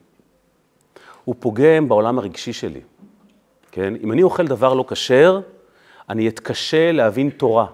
הוא 1.26 1.36
פוגם 1.40 1.90
בעולם 1.90 2.20
הרגשי 2.20 2.54
שלי. 2.54 2.82
כן? 3.72 3.94
אם 4.04 4.12
אני 4.12 4.24
אוכל 4.24 4.48
דבר 4.48 4.74
לא 4.74 4.86
כשר, 4.88 5.42
אני 6.10 6.28
אתקשה 6.28 6.92
להבין 6.92 7.30
תורה. 7.30 7.66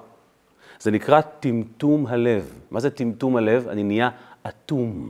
זה 0.79 0.91
נקרא 0.91 1.21
טמטום 1.21 2.07
הלב. 2.07 2.53
מה 2.75 2.81
זה 2.81 2.89
טמטום 2.89 3.35
הלב? 3.35 3.67
אני 3.67 3.83
נהיה 3.83 4.09
אטום. 4.47 5.09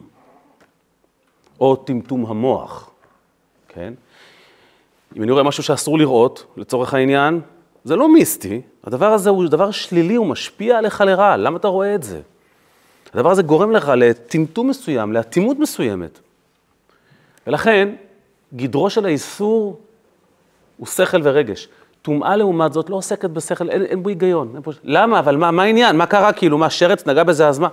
או 1.60 1.76
טמטום 1.76 2.26
המוח, 2.26 2.90
כן? 3.68 3.94
אם 5.18 5.24
אני 5.24 5.32
רואה 5.32 5.44
משהו 5.44 5.64
שאסור 5.64 5.98
לראות, 5.98 6.46
לצורך 6.58 6.94
העניין, 6.94 7.42
זה 7.84 7.96
לא 7.96 8.14
מיסטי, 8.14 8.62
הדבר 8.84 9.14
הזה 9.14 9.30
הוא 9.30 9.48
דבר 9.48 9.72
שלילי, 9.72 10.16
הוא 10.16 10.28
משפיע 10.28 10.78
עליך 10.78 11.02
לרעה, 11.02 11.38
למה 11.38 11.58
אתה 11.58 11.68
רואה 11.68 11.96
את 11.96 12.04
זה? 12.04 12.22
הדבר 13.14 13.32
הזה 13.32 13.44
גורם 13.44 13.72
לך 13.72 13.92
לטמטום 13.98 14.70
מסוים, 14.70 15.14
לאטימות 15.14 15.60
מסוימת. 15.60 16.20
ולכן, 17.48 17.96
גדרו 18.54 18.90
של 18.90 19.06
האיסור 19.06 19.80
הוא 20.78 20.88
שכל 20.88 21.20
ורגש. 21.24 21.68
טומאה 22.06 22.36
לעומת 22.36 22.74
זאת 22.74 22.90
לא 22.90 22.96
עוסקת 22.96 23.30
בשכל, 23.30 23.70
אין, 23.70 23.82
אין 23.82 24.04
בו 24.04 24.10
היגיון. 24.10 24.52
אין 24.54 24.62
בו... 24.62 24.72
למה? 24.84 25.20
אבל 25.20 25.38
מה, 25.38 25.52
מה 25.52 25.64
העניין? 25.64 25.98
מה 25.98 26.06
קרה? 26.06 26.34
כאילו, 26.34 26.58
מה, 26.58 26.70
שרץ 26.70 27.08
נגע 27.08 27.24
בזה, 27.24 27.48
אז 27.48 27.60
מה? 27.60 27.70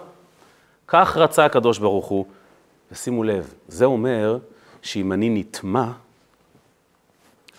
כך 0.89 1.17
רצה 1.17 1.45
הקדוש 1.45 1.79
ברוך 1.79 2.07
הוא, 2.07 2.27
ושימו 2.93 3.25
לב, 3.25 3.55
זה 3.69 3.85
אומר 3.85 4.39
שאם 4.83 5.13
אני 5.13 5.29
נטמע, 5.29 5.87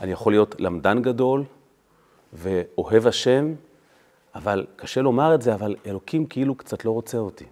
אני 0.01 0.12
יכול 0.12 0.34
להיות 0.34 0.56
למדן 0.60 1.01
גדול 1.01 1.44
ואוהב 2.34 3.08
השם, 3.08 3.53
אבל 4.36 4.65
קשה 4.75 5.01
לומר 5.01 5.36
את 5.36 5.42
זה, 5.42 5.53
אבל 5.53 5.75
אלוקים 5.86 6.25
כאילו 6.25 6.56
קצת 6.56 6.86
לא 6.86 6.92
רוצה 6.92 7.18
אותי. 7.18 7.46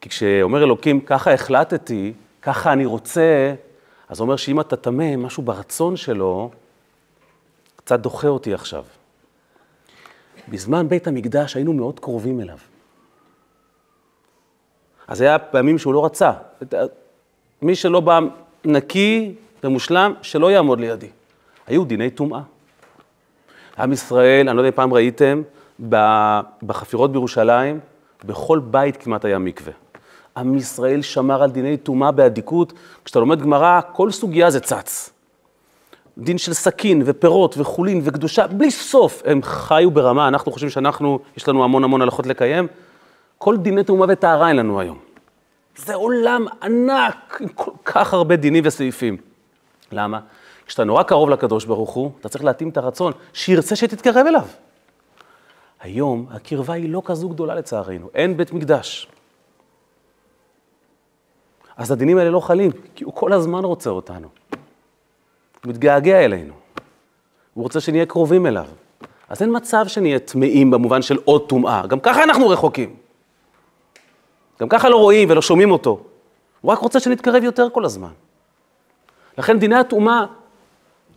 כי 0.00 0.08
כשאומר 0.08 0.64
אלוקים, 0.64 1.00
ככה 1.00 1.32
החלטתי, 1.32 2.12
ככה 2.42 2.72
אני 2.72 2.86
רוצה, 2.86 3.54
אז 4.08 4.20
אומר 4.20 4.36
שאם 4.36 4.60
אתה 4.60 4.76
טמא, 4.76 5.16
משהו 5.16 5.42
ברצון 5.42 5.96
שלו, 5.96 6.50
קצת 7.84 8.00
דוחה 8.00 8.28
אותי 8.28 8.54
עכשיו. 8.54 8.84
בזמן 10.48 10.88
בית 10.88 11.06
המקדש 11.06 11.54
היינו 11.54 11.72
מאוד 11.72 12.00
קרובים 12.00 12.40
אליו. 12.40 12.58
אז 15.08 15.20
היה 15.20 15.38
פעמים 15.38 15.78
שהוא 15.78 15.94
לא 15.94 16.04
רצה. 16.04 16.32
מי 17.62 17.74
שלא 17.74 18.00
בא 18.00 18.18
נקי 18.64 19.34
ומושלם, 19.64 20.14
שלא 20.22 20.50
יעמוד 20.50 20.80
לידי. 20.80 21.08
היו 21.66 21.84
דיני 21.84 22.10
טומאה. 22.10 22.40
עם 23.78 23.92
ישראל, 23.92 24.48
אני 24.48 24.56
לא 24.56 24.60
יודע 24.62 24.68
אם 24.68 24.74
פעם 24.74 24.94
ראיתם, 24.94 25.42
בחפירות 26.62 27.12
בירושלים, 27.12 27.80
בכל 28.24 28.58
בית 28.58 28.96
כמעט 28.96 29.24
היה 29.24 29.38
מקווה. 29.38 29.72
עם 30.36 30.56
ישראל 30.56 31.02
שמר 31.02 31.42
על 31.42 31.50
דיני 31.50 31.76
טומאה 31.76 32.10
באדיקות. 32.10 32.72
כשאתה 33.04 33.20
לומד 33.20 33.42
גמרא, 33.42 33.80
כל 33.92 34.10
סוגיה 34.10 34.50
זה 34.50 34.60
צץ. 34.60 35.13
דין 36.18 36.38
של 36.38 36.52
סכין 36.52 37.02
ופירות 37.04 37.58
וחולין 37.58 38.00
וקדושה, 38.04 38.46
בלי 38.46 38.70
סוף. 38.70 39.22
הם 39.24 39.42
חיו 39.42 39.90
ברמה, 39.90 40.28
אנחנו 40.28 40.52
חושבים 40.52 40.70
שאנחנו, 40.70 41.18
יש 41.36 41.48
לנו 41.48 41.64
המון 41.64 41.84
המון 41.84 42.02
הלכות 42.02 42.26
לקיים. 42.26 42.66
כל 43.38 43.56
דיני 43.56 43.84
טומאה 43.84 44.06
וטהרה 44.10 44.48
אין 44.48 44.56
לנו 44.56 44.80
היום. 44.80 44.98
זה 45.76 45.94
עולם 45.94 46.46
ענק 46.62 47.38
עם 47.40 47.48
כל 47.48 47.70
כך 47.84 48.14
הרבה 48.14 48.36
דינים 48.36 48.64
וסעיפים. 48.66 49.16
למה? 49.92 50.20
כשאתה 50.66 50.84
נורא 50.84 51.02
קרוב 51.02 51.30
לקדוש 51.30 51.64
ברוך 51.64 51.90
הוא, 51.90 52.10
אתה 52.20 52.28
צריך 52.28 52.44
להתאים 52.44 52.68
את 52.68 52.76
הרצון, 52.76 53.12
שירצה 53.32 53.76
שתתקרב 53.76 54.26
אליו. 54.26 54.46
היום 55.80 56.26
הקרבה 56.30 56.74
היא 56.74 56.88
לא 56.88 57.02
כזו 57.04 57.28
גדולה 57.28 57.54
לצערנו, 57.54 58.10
אין 58.14 58.36
בית 58.36 58.52
מקדש. 58.52 59.08
אז 61.76 61.90
הדינים 61.90 62.18
האלה 62.18 62.30
לא 62.30 62.40
חלים, 62.40 62.70
כי 62.94 63.04
הוא 63.04 63.14
כל 63.14 63.32
הזמן 63.32 63.64
רוצה 63.64 63.90
אותנו. 63.90 64.28
הוא 65.64 65.70
מתגעגע 65.70 66.24
אלינו. 66.24 66.54
הוא 67.54 67.62
רוצה 67.62 67.80
שנהיה 67.80 68.06
קרובים 68.06 68.46
אליו. 68.46 68.66
אז 69.28 69.42
אין 69.42 69.56
מצב 69.56 69.84
שנהיה 69.88 70.18
טמאים 70.18 70.70
במובן 70.70 71.02
של 71.02 71.18
עוד 71.24 71.48
טומאה. 71.48 71.86
גם 71.86 72.00
ככה 72.00 72.22
אנחנו 72.22 72.48
רחוקים. 72.48 72.96
גם 74.60 74.68
ככה 74.68 74.88
לא 74.88 74.96
רואים 74.96 75.30
ולא 75.30 75.42
שומעים 75.42 75.70
אותו. 75.70 76.00
הוא 76.60 76.72
רק 76.72 76.78
רוצה 76.78 77.00
שנתקרב 77.00 77.44
יותר 77.44 77.68
כל 77.72 77.84
הזמן. 77.84 78.12
לכן 79.38 79.58
דיני 79.58 79.76
הטומאה 79.76 80.24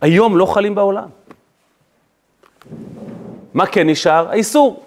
היום 0.00 0.36
לא 0.36 0.46
חלים 0.46 0.74
בעולם. 0.74 1.08
מה 3.54 3.66
כן 3.66 3.88
נשאר? 3.88 4.28
האיסור. 4.30 4.82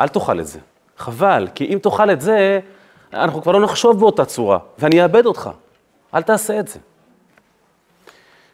אל 0.00 0.08
תאכל 0.08 0.40
את 0.40 0.46
זה. 0.46 0.58
חבל, 0.98 1.48
כי 1.54 1.64
אם 1.74 1.78
תאכל 1.78 2.10
את 2.10 2.20
זה, 2.20 2.60
אנחנו 3.12 3.42
כבר 3.42 3.52
לא 3.52 3.60
נחשוב 3.60 4.00
באותה 4.00 4.24
צורה, 4.24 4.58
ואני 4.78 5.02
אאבד 5.02 5.26
אותך. 5.26 5.50
אל 6.14 6.22
תעשה 6.22 6.60
את 6.60 6.68
זה. 6.68 6.78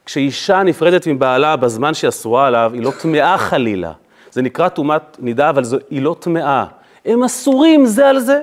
כשאישה 0.07 0.63
נפרדת 0.63 1.07
מבעלה 1.07 1.57
בזמן 1.57 1.95
שהיא 1.95 2.09
אסורה 2.09 2.47
עליו, 2.47 2.71
היא 2.75 2.83
לא 2.83 2.93
טמאה 3.03 3.39
חלילה. 3.39 3.93
זה 4.31 4.43
נקרא 4.43 4.69
טומאת 4.69 5.03
נידה, 5.19 5.51
אבל 5.51 5.65
זו, 5.65 5.77
היא 5.91 6.03
לא 6.03 6.17
טמאה. 6.19 6.65
הם 7.05 7.25
אסורים 7.25 7.87
זה 7.87 8.09
על 8.09 8.19
זה. 8.19 8.41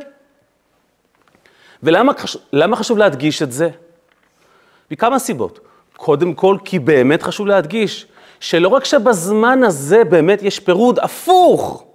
ולמה 1.83 2.75
חשוב 2.75 2.97
להדגיש 2.97 3.41
את 3.41 3.51
זה? 3.51 3.69
מכמה 4.91 5.19
סיבות. 5.19 5.59
קודם 5.97 6.33
כל, 6.33 6.57
כי 6.65 6.79
באמת 6.79 7.23
חשוב 7.23 7.47
להדגיש 7.47 8.05
שלא 8.39 8.67
רק 8.67 8.85
שבזמן 8.85 9.63
הזה 9.63 10.03
באמת 10.03 10.41
יש 10.41 10.59
פירוד, 10.59 10.99
הפוך. 10.99 11.85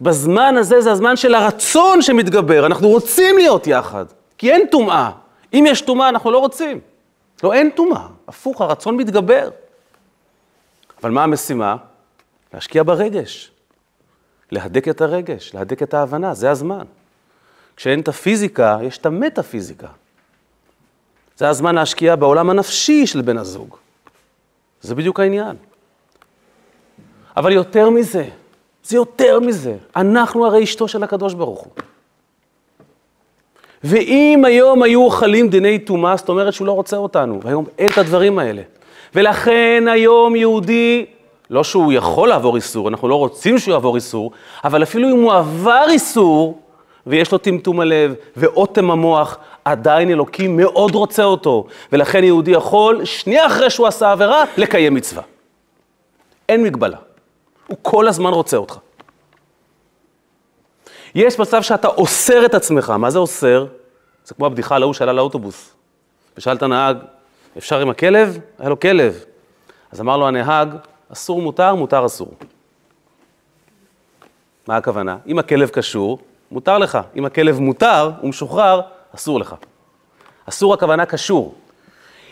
בזמן 0.00 0.56
הזה 0.56 0.80
זה 0.80 0.90
הזמן 0.90 1.16
של 1.16 1.34
הרצון 1.34 2.02
שמתגבר, 2.02 2.66
אנחנו 2.66 2.88
רוצים 2.88 3.36
להיות 3.36 3.66
יחד, 3.66 4.04
כי 4.38 4.52
אין 4.52 4.66
טומאה. 4.70 5.10
אם 5.54 5.64
יש 5.68 5.80
טומאה, 5.80 6.08
אנחנו 6.08 6.30
לא 6.30 6.38
רוצים. 6.38 6.80
לא, 7.42 7.52
אין 7.52 7.70
טומאה, 7.70 8.06
הפוך, 8.28 8.60
הרצון 8.60 8.96
מתגבר. 8.96 9.50
אבל 11.02 11.10
מה 11.10 11.24
המשימה? 11.24 11.76
להשקיע 12.54 12.82
ברגש, 12.82 13.50
להדק 14.52 14.88
את 14.88 15.00
הרגש, 15.00 15.54
להדק 15.54 15.82
את 15.82 15.94
ההבנה, 15.94 16.34
זה 16.34 16.50
הזמן. 16.50 16.84
כשאין 17.76 18.00
את 18.00 18.08
הפיזיקה, 18.08 18.78
יש 18.82 18.98
את 18.98 19.06
המטאפיזיקה. 19.06 19.88
זה 21.36 21.48
הזמן 21.48 21.74
להשקיע 21.74 22.16
בעולם 22.16 22.50
הנפשי 22.50 23.06
של 23.06 23.22
בן 23.22 23.38
הזוג. 23.38 23.76
זה 24.80 24.94
בדיוק 24.94 25.20
העניין. 25.20 25.56
אבל 27.36 27.52
יותר 27.52 27.90
מזה, 27.90 28.28
זה 28.84 28.96
יותר 28.96 29.40
מזה, 29.40 29.76
אנחנו 29.96 30.46
הרי 30.46 30.64
אשתו 30.64 30.88
של 30.88 31.02
הקדוש 31.02 31.34
ברוך 31.34 31.60
הוא. 31.60 31.72
ואם 33.84 34.42
היום 34.46 34.82
היו 34.82 35.04
אוכלים 35.04 35.48
דיני 35.48 35.78
טומאה, 35.78 36.16
זאת 36.16 36.28
אומרת 36.28 36.52
שהוא 36.52 36.66
לא 36.66 36.72
רוצה 36.72 36.96
אותנו, 36.96 37.40
והיום 37.42 37.64
אין 37.78 37.88
את 37.88 37.98
הדברים 37.98 38.38
האלה. 38.38 38.62
ולכן 39.14 39.84
היום 39.90 40.36
יהודי, 40.36 41.06
לא 41.50 41.64
שהוא 41.64 41.92
יכול 41.92 42.28
לעבור 42.28 42.56
איסור, 42.56 42.88
אנחנו 42.88 43.08
לא 43.08 43.14
רוצים 43.14 43.58
שהוא 43.58 43.72
יעבור 43.72 43.96
איסור, 43.96 44.30
אבל 44.64 44.82
אפילו 44.82 45.08
אם 45.08 45.22
הוא 45.22 45.32
עבר 45.32 45.84
איסור, 45.90 46.58
ויש 47.06 47.32
לו 47.32 47.38
טמטום 47.38 47.80
הלב 47.80 48.14
ואוטם 48.36 48.90
המוח, 48.90 49.38
עדיין 49.64 50.10
אלוקים 50.10 50.56
מאוד 50.56 50.94
רוצה 50.94 51.24
אותו, 51.24 51.66
ולכן 51.92 52.24
יהודי 52.24 52.50
יכול, 52.50 53.04
שנייה 53.04 53.46
אחרי 53.46 53.70
שהוא 53.70 53.86
עשה 53.86 54.12
עבירה, 54.12 54.44
לקיים 54.56 54.94
מצווה. 54.94 55.22
אין 56.48 56.62
מגבלה. 56.62 56.96
הוא 57.66 57.76
כל 57.82 58.08
הזמן 58.08 58.32
רוצה 58.32 58.56
אותך. 58.56 58.78
יש 61.14 61.38
מצב 61.38 61.62
שאתה 61.62 61.88
אוסר 61.88 62.46
את 62.46 62.54
עצמך, 62.54 62.90
מה 62.90 63.10
זה 63.10 63.18
אוסר? 63.18 63.66
זה 64.24 64.34
כמו 64.34 64.46
הבדיחה 64.46 64.76
על 64.76 64.82
ההוא 64.82 64.94
שעלה 64.94 65.12
לאוטובוס. 65.12 65.74
ושאל 66.36 66.56
את 66.56 66.62
הנהג, 66.62 66.96
אפשר 67.58 67.80
עם 67.80 67.90
הכלב? 67.90 68.38
היה 68.58 68.68
לו 68.68 68.80
כלב. 68.80 69.24
אז 69.92 70.00
אמר 70.00 70.16
לו 70.16 70.28
הנהג, 70.28 70.74
אסור 71.12 71.42
מותר, 71.42 71.74
מותר 71.74 72.06
אסור. 72.06 72.32
מה 74.66 74.76
הכוונה? 74.76 75.16
אם 75.26 75.38
הכלב 75.38 75.68
קשור, 75.68 76.18
מותר 76.50 76.78
לך. 76.78 76.98
אם 77.16 77.24
הכלב 77.24 77.60
מותר, 77.60 78.10
הוא 78.20 78.28
משוחרר, 78.28 78.80
אסור 79.14 79.40
לך. 79.40 79.54
אסור 80.48 80.74
הכוונה 80.74 81.06
קשור. 81.06 81.54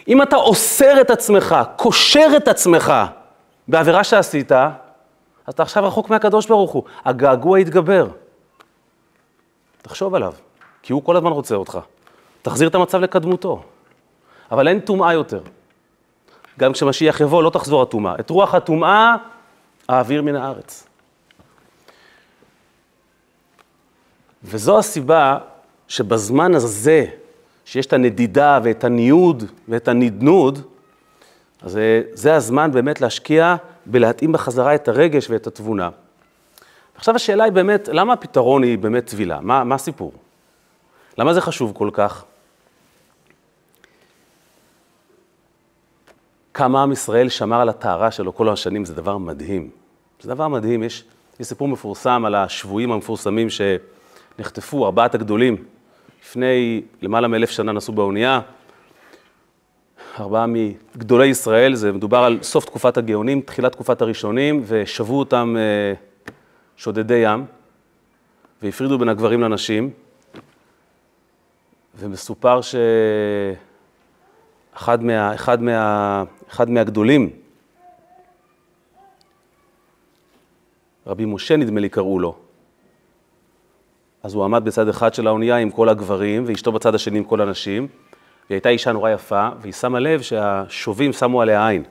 אם 0.08 0.22
אתה 0.22 0.36
אוסר 0.36 1.00
את 1.00 1.10
עצמך, 1.10 1.56
קושר 1.76 2.28
את 2.36 2.48
עצמך 2.48 2.92
בעבירה 3.68 4.04
שעשית, 4.04 4.52
אתה 5.48 5.62
עכשיו 5.62 5.86
רחוק 5.86 6.10
מהקדוש 6.10 6.46
ברוך 6.46 6.70
הוא. 6.70 6.82
הגעגוע 7.04 7.60
יתגבר. 7.60 8.06
תחשוב 9.86 10.14
עליו, 10.14 10.32
כי 10.82 10.92
הוא 10.92 11.04
כל 11.04 11.16
הזמן 11.16 11.30
רוצה 11.30 11.54
אותך. 11.54 11.78
תחזיר 12.42 12.68
את 12.68 12.74
המצב 12.74 13.00
לקדמותו. 13.00 13.62
אבל 14.50 14.68
אין 14.68 14.80
טומאה 14.80 15.12
יותר. 15.12 15.40
גם 16.58 16.72
כשמשיח 16.72 17.20
יבוא, 17.20 17.42
לא 17.42 17.50
תחזור 17.50 17.82
הטומאה. 17.82 18.14
את 18.20 18.30
רוח 18.30 18.54
הטומאה 18.54 19.16
אעביר 19.88 20.22
מן 20.22 20.36
הארץ. 20.36 20.86
וזו 24.44 24.78
הסיבה 24.78 25.38
שבזמן 25.88 26.54
הזה, 26.54 27.06
שיש 27.64 27.86
את 27.86 27.92
הנדידה 27.92 28.60
ואת 28.62 28.84
הניוד 28.84 29.44
ואת 29.68 29.88
הנדנוד, 29.88 30.58
אז 31.62 31.78
זה 32.12 32.34
הזמן 32.34 32.72
באמת 32.72 33.00
להשקיע 33.00 33.56
בלהתאים 33.86 34.32
בחזרה 34.32 34.74
את 34.74 34.88
הרגש 34.88 35.30
ואת 35.30 35.46
התבונה. 35.46 35.90
עכשיו 36.96 37.16
השאלה 37.16 37.44
היא 37.44 37.52
באמת, 37.52 37.88
למה 37.92 38.12
הפתרון 38.12 38.62
היא 38.62 38.78
באמת 38.78 39.06
טבילה? 39.06 39.40
מה, 39.40 39.64
מה 39.64 39.74
הסיפור? 39.74 40.12
למה 41.18 41.34
זה 41.34 41.40
חשוב 41.40 41.72
כל 41.74 41.90
כך? 41.92 42.24
כמה 46.54 46.82
עם 46.82 46.92
ישראל 46.92 47.28
שמר 47.28 47.60
על 47.60 47.68
הטהרה 47.68 48.10
שלו 48.10 48.34
כל 48.34 48.48
השנים, 48.48 48.84
זה 48.84 48.94
דבר 48.94 49.18
מדהים. 49.18 49.70
זה 50.20 50.28
דבר 50.28 50.48
מדהים, 50.48 50.82
יש, 50.82 51.04
יש 51.40 51.46
סיפור 51.46 51.68
מפורסם 51.68 52.24
על 52.24 52.34
השבויים 52.34 52.92
המפורסמים 52.92 53.48
שנחטפו, 53.50 54.84
ארבעת 54.84 55.14
הגדולים, 55.14 55.56
לפני 56.22 56.82
למעלה 57.02 57.28
מאלף 57.28 57.50
שנה 57.50 57.72
נסעו 57.72 57.94
באונייה. 57.94 58.40
ארבעה 60.20 60.46
מגדולי 60.46 61.26
ישראל, 61.26 61.74
זה 61.74 61.92
מדובר 61.92 62.18
על 62.18 62.38
סוף 62.42 62.64
תקופת 62.64 62.96
הגאונים, 62.96 63.40
תחילת 63.40 63.72
תקופת 63.72 64.02
הראשונים, 64.02 64.62
ושבו 64.66 65.18
אותם 65.18 65.56
אה, 65.58 65.94
שודדי 66.76 67.14
ים, 67.14 67.44
והפרידו 68.62 68.98
בין 68.98 69.08
הגברים 69.08 69.40
לנשים, 69.40 69.90
ומסופר 71.98 72.60
שאחד 74.72 75.04
מה, 75.04 75.34
אחד 75.34 75.62
מה, 75.62 76.24
אחד 76.48 76.70
מהגדולים, 76.70 77.30
רבי 81.06 81.24
משה 81.24 81.56
נדמה 81.56 81.80
לי 81.80 81.88
קראו 81.88 82.18
לו, 82.18 82.36
אז 84.22 84.34
הוא 84.34 84.44
עמד 84.44 84.64
בצד 84.64 84.88
אחד 84.88 85.14
של 85.14 85.26
האונייה 85.26 85.56
עם 85.56 85.70
כל 85.70 85.88
הגברים, 85.88 86.44
ואשתו 86.46 86.72
בצד 86.72 86.94
השני 86.94 87.18
עם 87.18 87.24
כל 87.24 87.40
הנשים, 87.40 87.86
והיא 88.48 88.56
הייתה 88.56 88.68
אישה 88.68 88.92
נורא 88.92 89.10
יפה, 89.10 89.48
והיא 89.60 89.72
שמה 89.72 89.98
לב 89.98 90.22
שהשובים 90.22 91.12
שמו 91.12 91.42
עליה 91.42 91.68
עין. 91.68 91.84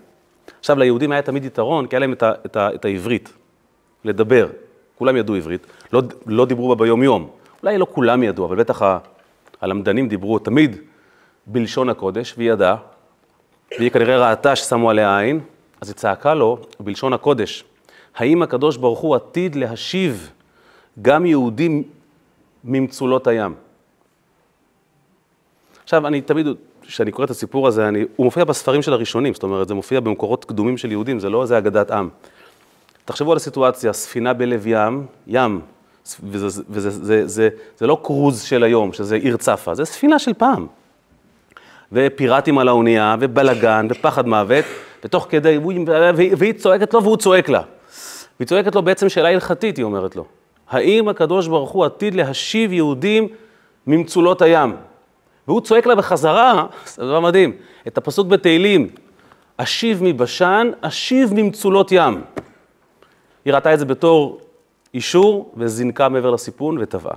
עכשיו, 0.60 0.80
ליהודים 0.80 1.12
היה 1.12 1.22
תמיד 1.22 1.46
יתרון, 1.46 1.88
כי 1.88 1.96
היה 1.96 2.00
להם 2.00 2.14
את, 2.14 2.24
ה, 2.24 2.32
את, 2.46 2.56
ה, 2.56 2.74
את 2.76 2.86
העברית, 2.86 3.34
לדבר. 4.04 4.48
כולם 4.98 5.18
ידעו 5.18 5.36
עברית, 5.36 5.68
לא, 5.94 6.02
לא 6.26 6.46
דיברו 6.46 6.76
בה 6.76 6.76
ביום-יום. 6.76 7.30
אולי 7.64 7.78
לא 7.78 7.88
כולם 7.92 8.24
ידעו, 8.24 8.46
אבל 8.46 8.56
בטח 8.56 8.82
הלמדנים 9.62 10.08
דיברו 10.08 10.40
תמיד 10.40 10.76
בלשון 11.48 11.90
הקודש, 11.90 12.34
והיא 12.38 12.52
ידעה, 12.52 12.76
והיא 13.80 13.92
כנראה 13.92 14.30
ראתה 14.30 14.56
ששמו 14.56 14.90
עליה 14.90 15.20
עין, 15.20 15.40
אז 15.82 15.90
היא 15.90 15.96
צעקה 15.96 16.34
לו 16.34 16.58
בלשון 16.80 17.14
הקודש, 17.14 17.64
האם 18.16 18.42
הקדוש 18.42 18.78
ברוך 18.78 19.00
הוא 19.00 19.16
עתיד 19.16 19.56
להשיב 19.56 20.32
גם 21.02 21.26
יהודים 21.26 21.84
ממצולות 22.64 23.28
הים? 23.28 23.54
עכשיו, 25.84 26.08
אני 26.08 26.22
תמיד, 26.22 26.48
כשאני 26.82 27.12
קורא 27.12 27.26
את 27.26 27.30
הסיפור 27.30 27.68
הזה, 27.68 27.88
אני, 27.88 28.04
הוא 28.16 28.26
מופיע 28.26 28.44
בספרים 28.44 28.82
של 28.82 28.94
הראשונים, 28.94 29.34
זאת 29.34 29.44
אומרת, 29.44 29.68
זה 29.68 29.74
מופיע 29.74 30.00
במקורות 30.00 30.46
קדומים 30.46 30.78
של 30.78 30.92
יהודים, 30.92 31.20
זה 31.20 31.30
לא 31.30 31.42
איזה 31.42 31.58
אגדת 31.58 31.92
עם. 31.92 32.10
תחשבו 33.06 33.32
על 33.32 33.38
הסיטואציה, 33.38 33.94
ספינה 33.94 34.34
בלב 34.34 34.68
ים, 34.68 35.06
ים, 35.28 35.62
וזה 36.24 36.50
זה, 36.50 36.64
זה, 36.70 37.28
זה, 37.28 37.50
זה, 37.78 37.88
לא 37.88 37.98
קרוז 38.04 38.42
של 38.42 38.64
היום, 38.64 38.94
שזה 38.94 39.16
עיר 39.16 39.38
צפה, 39.38 39.76
זה 39.76 39.86
ספינה 39.86 40.20
של 40.20 40.34
פעם. 40.34 40.68
ופיראטים 41.92 42.58
על 42.58 42.68
האונייה, 42.68 43.16
ובלאגן, 43.20 43.88
ופחד 43.90 44.28
מוות, 44.28 44.66
ותוך 45.04 45.28
כדי, 45.30 45.60
והיא 46.38 46.54
צועקת 46.54 46.94
לו 46.94 47.04
והוא 47.04 47.18
צועק 47.18 47.50
לה. 47.50 47.62
והיא 48.40 48.48
צועקת 48.48 48.76
לו 48.76 48.82
בעצם 48.82 49.10
שאלה 49.10 49.30
הלכתית, 49.30 49.78
היא 49.78 49.86
אומרת 49.86 50.16
לו. 50.16 50.26
האם 50.70 51.08
הקדוש 51.08 51.48
ברוך 51.48 51.72
הוא 51.72 51.86
עתיד 51.86 52.16
להשיב 52.16 52.74
יהודים 52.74 53.28
ממצולות 53.88 54.42
הים? 54.42 54.76
והוא 55.48 55.62
צועק 55.62 55.86
לה 55.86 55.96
בחזרה, 55.96 56.66
זה 56.86 57.04
דבר 57.04 57.20
מדהים, 57.20 57.52
את 57.88 57.98
הפסוק 57.98 58.28
בתהילים, 58.28 58.90
אשיב 59.58 60.00
מבשן, 60.04 60.72
אשיב 60.82 61.34
ממצולות 61.34 61.92
ים. 61.92 62.22
היא 63.46 63.54
ראתה 63.54 63.74
את 63.74 63.80
זה 63.80 63.86
בתור 63.86 64.42
אישור 64.94 65.54
וזינקה 65.58 66.10
מעבר 66.10 66.32
לסיפון 66.32 66.78
וטבעה. 66.82 67.16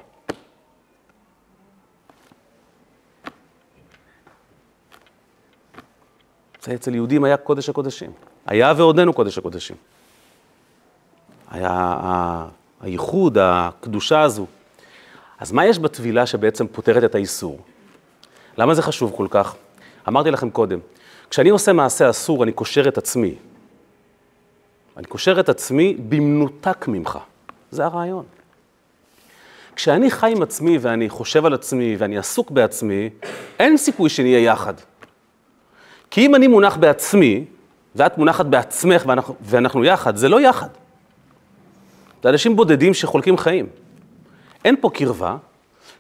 זה 6.63 6.75
אצל 6.75 6.95
יהודים 6.95 7.25
היה 7.25 7.37
קודש 7.37 7.69
הקודשים. 7.69 8.11
היה 8.47 8.73
ועודנו 8.77 9.13
קודש 9.13 9.39
הקודשים. 9.39 9.77
היה 11.51 12.47
הייחוד, 12.81 13.39
הקדושה 13.41 14.23
הזו. 14.23 14.47
אז 15.39 15.53
מה 15.53 15.67
יש 15.67 15.79
בטבילה 15.79 16.27
שבעצם 16.27 16.67
פותרת 16.67 17.05
את 17.05 17.15
האיסור? 17.15 17.61
למה 18.59 18.75
זה 18.75 18.83
חשוב 18.83 19.13
כל 19.17 19.27
כך? 19.31 19.55
אמרתי 20.09 20.31
לכם 20.31 20.51
קודם, 20.51 20.79
כשאני 21.31 21.49
עושה 21.49 21.73
מעשה 21.73 22.11
אסור, 22.11 22.45
אני 22.45 22.53
קושר 22.53 22.89
את 22.89 22.99
עצמי. 22.99 23.35
אני 24.99 25.07
קושר 25.07 25.41
את 25.41 25.49
עצמי 25.49 25.97
במנותק 26.09 26.85
ממך. 26.89 27.19
זה 27.71 27.85
הרעיון. 27.85 28.25
כשאני 29.77 30.11
חי 30.11 30.33
עם 30.37 30.43
עצמי 30.43 30.79
ואני 30.79 31.09
חושב 31.09 31.47
על 31.47 31.55
עצמי 31.55 31.97
ואני 31.99 32.19
עסוק 32.19 32.51
בעצמי, 32.51 33.11
אין 33.59 33.77
סיכוי 33.77 34.09
שנהיה 34.09 34.39
יחד. 34.39 34.75
כי 36.11 36.27
אם 36.27 36.35
אני 36.35 36.47
מונח 36.47 36.77
בעצמי, 36.77 37.45
ואת 37.95 38.19
מונחת 38.19 38.47
בעצמך 38.47 39.05
ואנחנו, 39.07 39.35
ואנחנו 39.41 39.85
יחד, 39.85 40.17
זה 40.17 40.29
לא 40.29 40.41
יחד. 40.41 40.69
זה 42.23 42.29
אנשים 42.29 42.57
בודדים 42.57 42.95
שחולקים 42.95 43.39
חיים. 43.39 43.67
אין 44.65 44.77
פה 44.81 44.91
קרבה. 44.91 45.37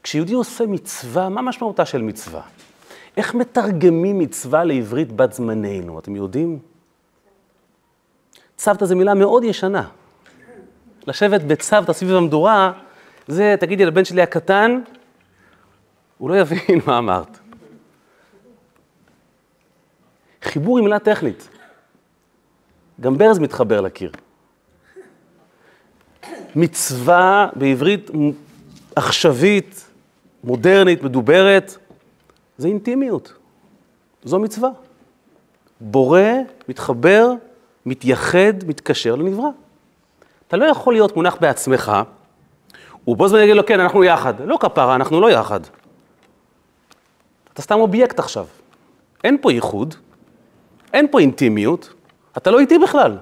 כשיהודי 0.02 0.34
עושה 0.34 0.66
מצווה, 0.66 1.28
מה 1.28 1.42
משמעותה 1.42 1.84
של 1.84 2.02
מצווה? 2.02 2.40
איך 3.16 3.34
מתרגמים 3.34 4.18
מצווה 4.18 4.64
לעברית 4.64 5.12
בת 5.12 5.32
זמננו? 5.32 5.98
אתם 5.98 6.16
יודעים? 6.16 6.58
צוותא 8.59 8.85
זו 8.85 8.97
מילה 8.97 9.14
מאוד 9.14 9.44
ישנה. 9.44 9.88
לשבת 11.07 11.40
בצוותא 11.40 11.92
סביב 11.92 12.14
המדורה, 12.16 12.73
זה, 13.29 13.55
תגידי 13.61 13.87
לבן 13.87 14.05
שלי 14.05 14.23
הקטן, 14.23 14.81
הוא 16.18 16.31
לא 16.31 16.38
יבין 16.40 16.81
מה 16.87 16.99
אמרת. 16.99 17.38
חיבור 20.42 20.79
היא 20.79 20.85
מילה 20.85 20.99
טכנית. 20.99 21.49
גם 23.01 23.18
ברז 23.18 23.38
מתחבר 23.38 23.81
לקיר. 23.81 24.12
מצווה 26.57 27.49
בעברית 27.57 28.11
עכשווית, 28.97 29.90
מודרנית, 30.44 31.03
מדוברת, 31.03 31.77
זה 32.59 32.68
אינטימיות. 32.68 33.33
זו 34.25 34.38
מצווה. 34.38 34.71
בורא, 35.81 36.23
מתחבר, 36.68 37.33
מתייחד, 37.88 38.53
מתקשר 38.66 39.14
לנברא. 39.14 39.48
אתה 40.48 40.57
לא 40.57 40.64
יכול 40.64 40.94
להיות 40.94 41.16
מונח 41.16 41.37
בעצמך, 41.40 41.92
ובו 43.07 43.29
זמן 43.29 43.40
יגיד 43.40 43.57
לו, 43.57 43.66
כן, 43.66 43.81
אנחנו 43.81 44.05
יחד. 44.05 44.35
לא 44.44 44.57
כפרה, 44.61 44.94
אנחנו 44.94 45.20
לא 45.20 45.31
יחד. 45.31 45.61
אתה 47.53 47.62
סתם 47.62 47.81
אובייקט 47.81 48.18
עכשיו. 48.18 48.46
אין 49.24 49.37
פה 49.40 49.53
ייחוד, 49.53 49.94
אין 50.92 51.07
פה 51.11 51.20
אינטימיות, 51.20 51.92
אתה 52.37 52.51
לא 52.51 52.59
איתי 52.59 52.79
בכלל. 52.79 53.16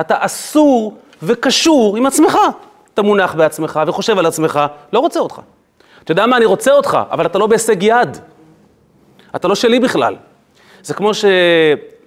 אתה 0.00 0.14
אסור 0.18 0.98
וקשור 1.22 1.96
עם 1.96 2.06
עצמך. 2.06 2.38
אתה 2.94 3.02
מונח 3.02 3.34
בעצמך 3.34 3.80
וחושב 3.86 4.18
על 4.18 4.26
עצמך, 4.26 4.60
לא 4.92 4.98
רוצה 4.98 5.20
אותך. 5.20 5.40
אתה 6.04 6.12
יודע 6.12 6.26
מה, 6.26 6.36
אני 6.36 6.44
רוצה 6.44 6.72
אותך, 6.72 6.98
אבל 7.10 7.26
אתה 7.26 7.38
לא 7.38 7.46
בהישג 7.46 7.82
יד. 7.82 8.16
אתה 9.36 9.48
לא 9.48 9.54
שלי 9.54 9.80
בכלל. 9.80 10.16
זה 10.82 10.94
כמו, 10.94 11.14
ש... 11.14 11.24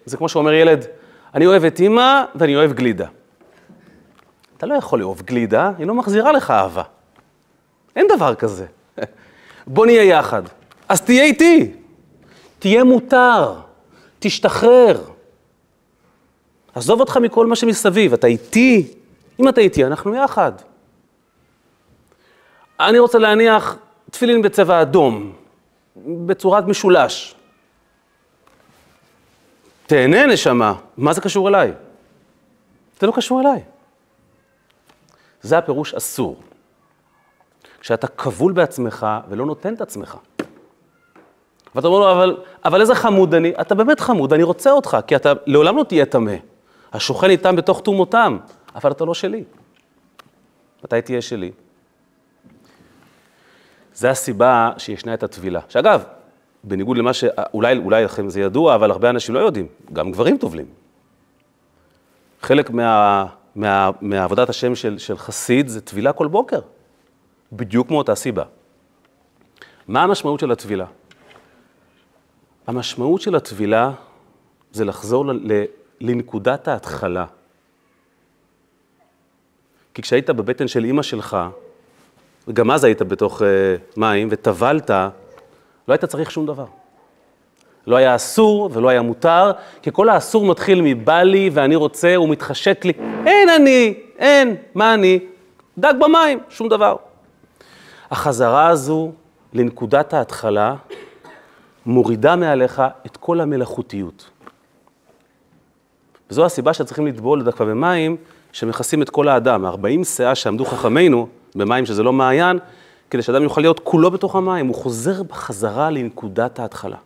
זה 0.06 0.18
כמו 0.18 0.30
שאומר 0.30 0.54
ילד, 0.54 0.86
אני 1.34 1.46
אוהב 1.46 1.66
את 1.66 1.80
אימא 1.80 2.24
ואני 2.36 2.56
אוהב 2.56 2.74
גלידה. 2.74 3.08
אתה 4.58 4.66
לא 4.66 4.76
יכול 4.76 5.00
לאהוב 5.00 5.22
גלידה, 5.22 5.72
היא 5.78 5.88
לא 5.88 5.94
מחזירה 5.94 6.32
לך 6.32 6.52
אהבה. 6.52 6.84
אין 7.96 8.08
דבר 8.16 8.36
כזה. 8.36 8.66
בוא 9.68 9.86
נהיה 9.86 10.04
יחד. 10.04 10.42
אז 10.90 11.02
תהיה 11.02 11.24
איתי. 11.24 11.72
תהיה 12.60 12.84
מותר. 12.84 13.54
תשתחרר. 14.20 15.04
עזוב 16.76 17.00
אותך 17.00 17.18
מכל 17.18 17.48
מה 17.48 17.56
שמסביב, 17.56 18.14
אתה 18.14 18.28
איתי. 18.28 18.94
אם 19.40 19.50
אתה 19.50 19.62
איתי, 19.62 19.86
אנחנו 19.86 20.16
יחד. 20.16 20.52
אני 22.80 23.00
רוצה 23.00 23.20
להניח 23.20 23.78
תפילין 24.12 24.42
בצבע 24.42 24.82
אדום, 24.82 25.34
בצורת 26.06 26.66
משולש. 26.66 27.36
תהנה, 29.92 30.26
נשמה, 30.26 30.74
מה 30.98 31.14
זה 31.14 31.22
קשור 31.22 31.48
אליי? 31.48 31.72
זה 33.00 33.08
לא 33.08 33.12
קשור 33.16 33.42
אליי. 33.42 33.64
זה 35.42 35.58
הפירוש 35.58 35.94
אסור. 35.94 36.42
כשאתה 37.80 38.08
כבול 38.08 38.54
בעצמך 38.54 39.08
ולא 39.30 39.46
נותן 39.46 39.74
את 39.74 39.82
עצמך. 39.82 40.18
ואתה 41.76 41.88
אומר 41.88 42.00
לו, 42.00 42.12
אבל, 42.12 42.38
אבל 42.66 42.82
איזה 42.82 42.96
חמוד 42.96 43.34
אני, 43.34 43.54
אתה 43.62 43.76
באמת 43.76 44.00
חמוד, 44.00 44.34
אני 44.34 44.44
רוצה 44.44 44.72
אותך, 44.72 44.98
כי 45.08 45.16
אתה 45.16 45.34
לעולם 45.46 45.78
לא 45.78 45.84
תהיה 45.84 46.06
טמא. 46.06 46.36
השוכן 46.94 47.30
איתם 47.30 47.56
בתוך 47.56 47.82
טומאותם, 47.82 48.38
אבל 48.76 48.92
אתה 48.92 49.06
לא 49.06 49.14
שלי. 49.14 49.44
מתי 50.84 51.02
תהיה 51.02 51.22
שלי? 51.22 51.52
זה 53.94 54.10
הסיבה 54.10 54.72
שישנה 54.78 55.14
את 55.14 55.24
הטבילה. 55.24 55.60
שאגב, 55.70 56.04
בניגוד 56.64 56.98
למה 56.98 57.14
שאולי 57.14 57.78
אולי 57.78 58.04
לכם 58.04 58.30
זה 58.30 58.42
ידוע, 58.42 58.76
אבל 58.76 58.92
הרבה 58.92 59.10
אנשים 59.10 59.36
לא 59.36 59.40
יודעים, 59.40 59.68
גם 59.94 60.12
גברים 60.12 60.38
טובלים. 60.38 60.66
חלק 62.42 62.70
מה, 62.70 63.26
מה, 63.56 63.92
מעבודת 64.02 64.50
השם 64.50 64.76
של, 64.76 64.98
של 64.98 65.18
חסיד 65.18 65.68
זה 65.68 65.82
טבילה 65.82 66.14
כל 66.14 66.28
בוקר, 66.28 66.60
בדיוק 67.54 67.92
מאותה 67.92 68.16
סיבה. 68.16 68.44
מה 69.88 70.04
המשמעות 70.04 70.40
של 70.40 70.52
הטבילה? 70.52 70.86
המשמעות 72.68 73.22
של 73.22 73.36
הטבילה 73.36 73.92
זה 74.72 74.86
לחזור 74.86 75.26
ל, 75.26 75.32
ל, 75.32 75.64
לנקודת 76.02 76.68
ההתחלה. 76.68 77.26
כי 79.94 80.02
כשהיית 80.02 80.30
בבטן 80.30 80.68
של 80.68 80.84
אימא 80.84 81.02
שלך, 81.02 81.38
וגם 82.48 82.72
אז 82.72 82.84
היית 82.84 83.02
בתוך 83.02 83.42
uh, 83.42 83.46
מים, 83.98 84.28
וטבלת, 84.32 84.92
לא 85.92 85.94
היית 85.94 86.06
צריך 86.06 86.32
שום 86.32 86.46
דבר. 86.46 86.66
לא 87.88 87.96
היה 87.96 88.16
אסור 88.16 88.70
ולא 88.74 88.90
היה 88.90 89.02
מותר, 89.02 89.52
כי 89.82 89.90
כל 89.94 90.10
האסור 90.10 90.46
מתחיל 90.46 90.82
מבא 90.82 91.22
לי 91.22 91.50
ואני 91.54 91.76
רוצה, 91.76 92.16
הוא 92.16 92.30
מתחשק 92.30 92.86
לי. 92.86 92.94
אין 93.26 93.50
אני, 93.50 93.94
אין, 94.18 94.56
מה 94.76 94.94
אני? 94.94 95.20
דג 95.78 95.94
במים, 96.00 96.40
שום 96.50 96.70
דבר. 96.70 96.96
החזרה 98.12 98.68
הזו 98.68 99.12
לנקודת 99.54 100.14
ההתחלה 100.14 100.76
מורידה 101.86 102.36
מעליך 102.36 102.82
את 103.06 103.18
כל 103.18 103.42
המלאכותיות. 103.42 104.30
וזו 106.30 106.46
הסיבה 106.46 106.74
שצריכים 106.74 107.08
לטבול 107.08 107.44
דווקא 107.44 107.64
במים 107.64 108.18
שמכסים 108.52 109.02
את 109.02 109.10
כל 109.10 109.28
האדם. 109.28 109.66
40 109.66 110.04
שאה 110.04 110.36
שעמדו 110.36 110.66
חכמינו 110.66 111.28
במים 111.56 111.86
שזה 111.86 112.04
לא 112.04 112.14
מעיין, 112.14 112.60
כדי 113.12 113.22
שאדם 113.22 113.44
יוכל 113.44 113.62
להיות 113.62 113.80
כולו 113.84 114.12
בתוך 114.12 114.36
המים, 114.36 114.68
הוא 114.68 114.76
חוזר 114.76 115.24
בחזרה 115.24 115.90
לנקודת 115.90 116.60
ההתחלה. 116.60 116.98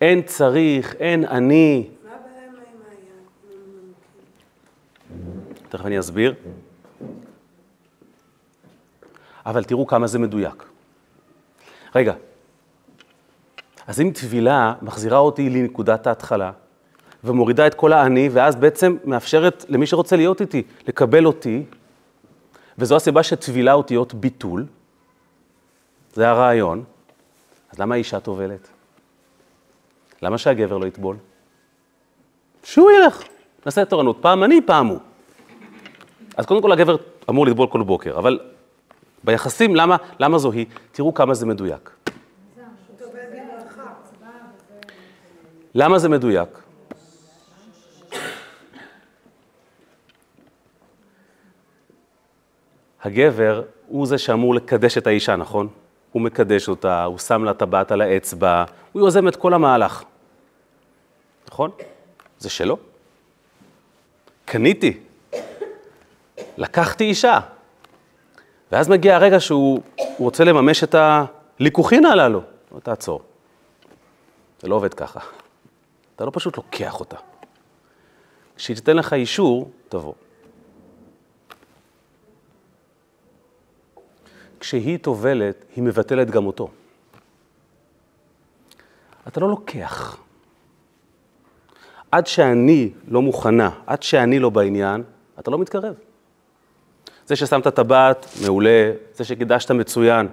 אין 0.00 0.22
צריך, 0.22 0.94
אין 0.94 1.24
אני. 1.24 1.88
תכף 5.68 5.86
אני 5.86 5.98
אסביר. 5.98 6.34
אבל 9.46 9.64
תראו 9.64 9.86
כמה 9.86 10.06
זה 10.06 10.18
מדויק. 10.18 10.64
רגע, 11.94 12.14
אז 13.86 14.00
אם 14.00 14.10
טבילה 14.14 14.74
מחזירה 14.82 15.18
אותי 15.18 15.50
לנקודת 15.50 16.06
ההתחלה, 16.06 16.52
ומורידה 17.24 17.66
את 17.66 17.74
כל 17.74 17.92
האני, 17.92 18.28
ואז 18.32 18.56
בעצם 18.56 18.96
מאפשרת 19.04 19.64
למי 19.68 19.86
שרוצה 19.86 20.16
להיות 20.16 20.40
איתי, 20.40 20.62
לקבל 20.88 21.26
אותי, 21.26 21.64
וזו 22.78 22.96
הסיבה 22.96 23.22
שטבילה 23.22 23.72
אותיות 23.72 24.14
ביטול, 24.14 24.66
זה 26.12 26.28
הרעיון, 26.28 26.84
אז 27.70 27.78
למה 27.78 27.94
האישה 27.94 28.20
טובלת? 28.20 28.68
למה 30.22 30.38
שהגבר 30.38 30.78
לא 30.78 30.86
יטבול? 30.86 31.16
שהוא 32.64 32.90
ילך, 32.90 33.22
נעשה 33.66 33.84
תורנות, 33.84 34.18
פעם 34.20 34.44
אני, 34.44 34.60
פעם 34.66 34.86
הוא. 34.86 34.98
אז 36.36 36.46
קודם 36.46 36.62
כל 36.62 36.72
הגבר 36.72 36.96
אמור 37.30 37.46
לטבול 37.46 37.66
כל 37.66 37.82
בוקר, 37.82 38.18
אבל 38.18 38.38
ביחסים, 39.24 39.76
למה, 39.76 39.96
למה 40.18 40.38
זו 40.38 40.52
היא? 40.52 40.66
תראו 40.92 41.14
כמה 41.14 41.34
זה 41.34 41.46
מדויק. 41.46 41.90
למה 45.74 45.98
זה 45.98 46.08
מדויק? 46.08 46.48
הגבר 53.02 53.62
הוא 53.86 54.06
זה 54.06 54.18
שאמור 54.18 54.54
לקדש 54.54 54.98
את 54.98 55.06
האישה, 55.06 55.36
נכון? 55.36 55.68
הוא 56.12 56.22
מקדש 56.22 56.68
אותה, 56.68 57.04
הוא 57.04 57.18
שם 57.18 57.44
לה 57.44 57.54
טבעת 57.54 57.92
על 57.92 58.00
האצבע, 58.00 58.64
הוא 58.92 59.02
יוזם 59.02 59.28
את 59.28 59.36
כל 59.36 59.54
המהלך. 59.54 60.02
נכון? 61.48 61.70
זה 62.38 62.50
שלו. 62.50 62.76
קניתי, 64.44 65.00
לקחתי 66.56 67.04
אישה. 67.04 67.40
ואז 68.72 68.88
מגיע 68.88 69.16
הרגע 69.16 69.40
שהוא 69.40 69.82
רוצה 70.18 70.44
לממש 70.44 70.84
את 70.84 70.94
הליכוכין 70.94 72.04
הללו. 72.04 72.42
לא 72.74 72.80
תעצור. 72.80 73.22
זה 74.60 74.68
לא 74.68 74.74
עובד 74.74 74.94
ככה. 74.94 75.20
אתה 76.16 76.24
לא 76.24 76.30
פשוט 76.34 76.56
לוקח 76.56 77.00
אותה. 77.00 77.16
כשהיא 78.56 78.76
תיתן 78.76 78.96
לך 78.96 79.12
אישור, 79.12 79.70
תבוא. 79.88 80.12
כשהיא 84.62 84.98
טובלת, 84.98 85.64
היא 85.76 85.84
מבטלת 85.84 86.30
גם 86.30 86.46
אותו. 86.46 86.68
אתה 89.28 89.40
לא 89.40 89.48
לוקח. 89.48 90.16
עד 92.10 92.26
שאני 92.26 92.90
לא 93.08 93.22
מוכנה, 93.22 93.70
עד 93.86 94.02
שאני 94.02 94.38
לא 94.38 94.50
בעניין, 94.50 95.02
אתה 95.38 95.50
לא 95.50 95.58
מתקרב. 95.58 95.94
זה 97.26 97.36
ששמת 97.36 97.68
טבעת, 97.68 98.26
מעולה, 98.44 98.92
זה 99.14 99.24
שקידשת 99.24 99.70
מצוין, 99.70 100.28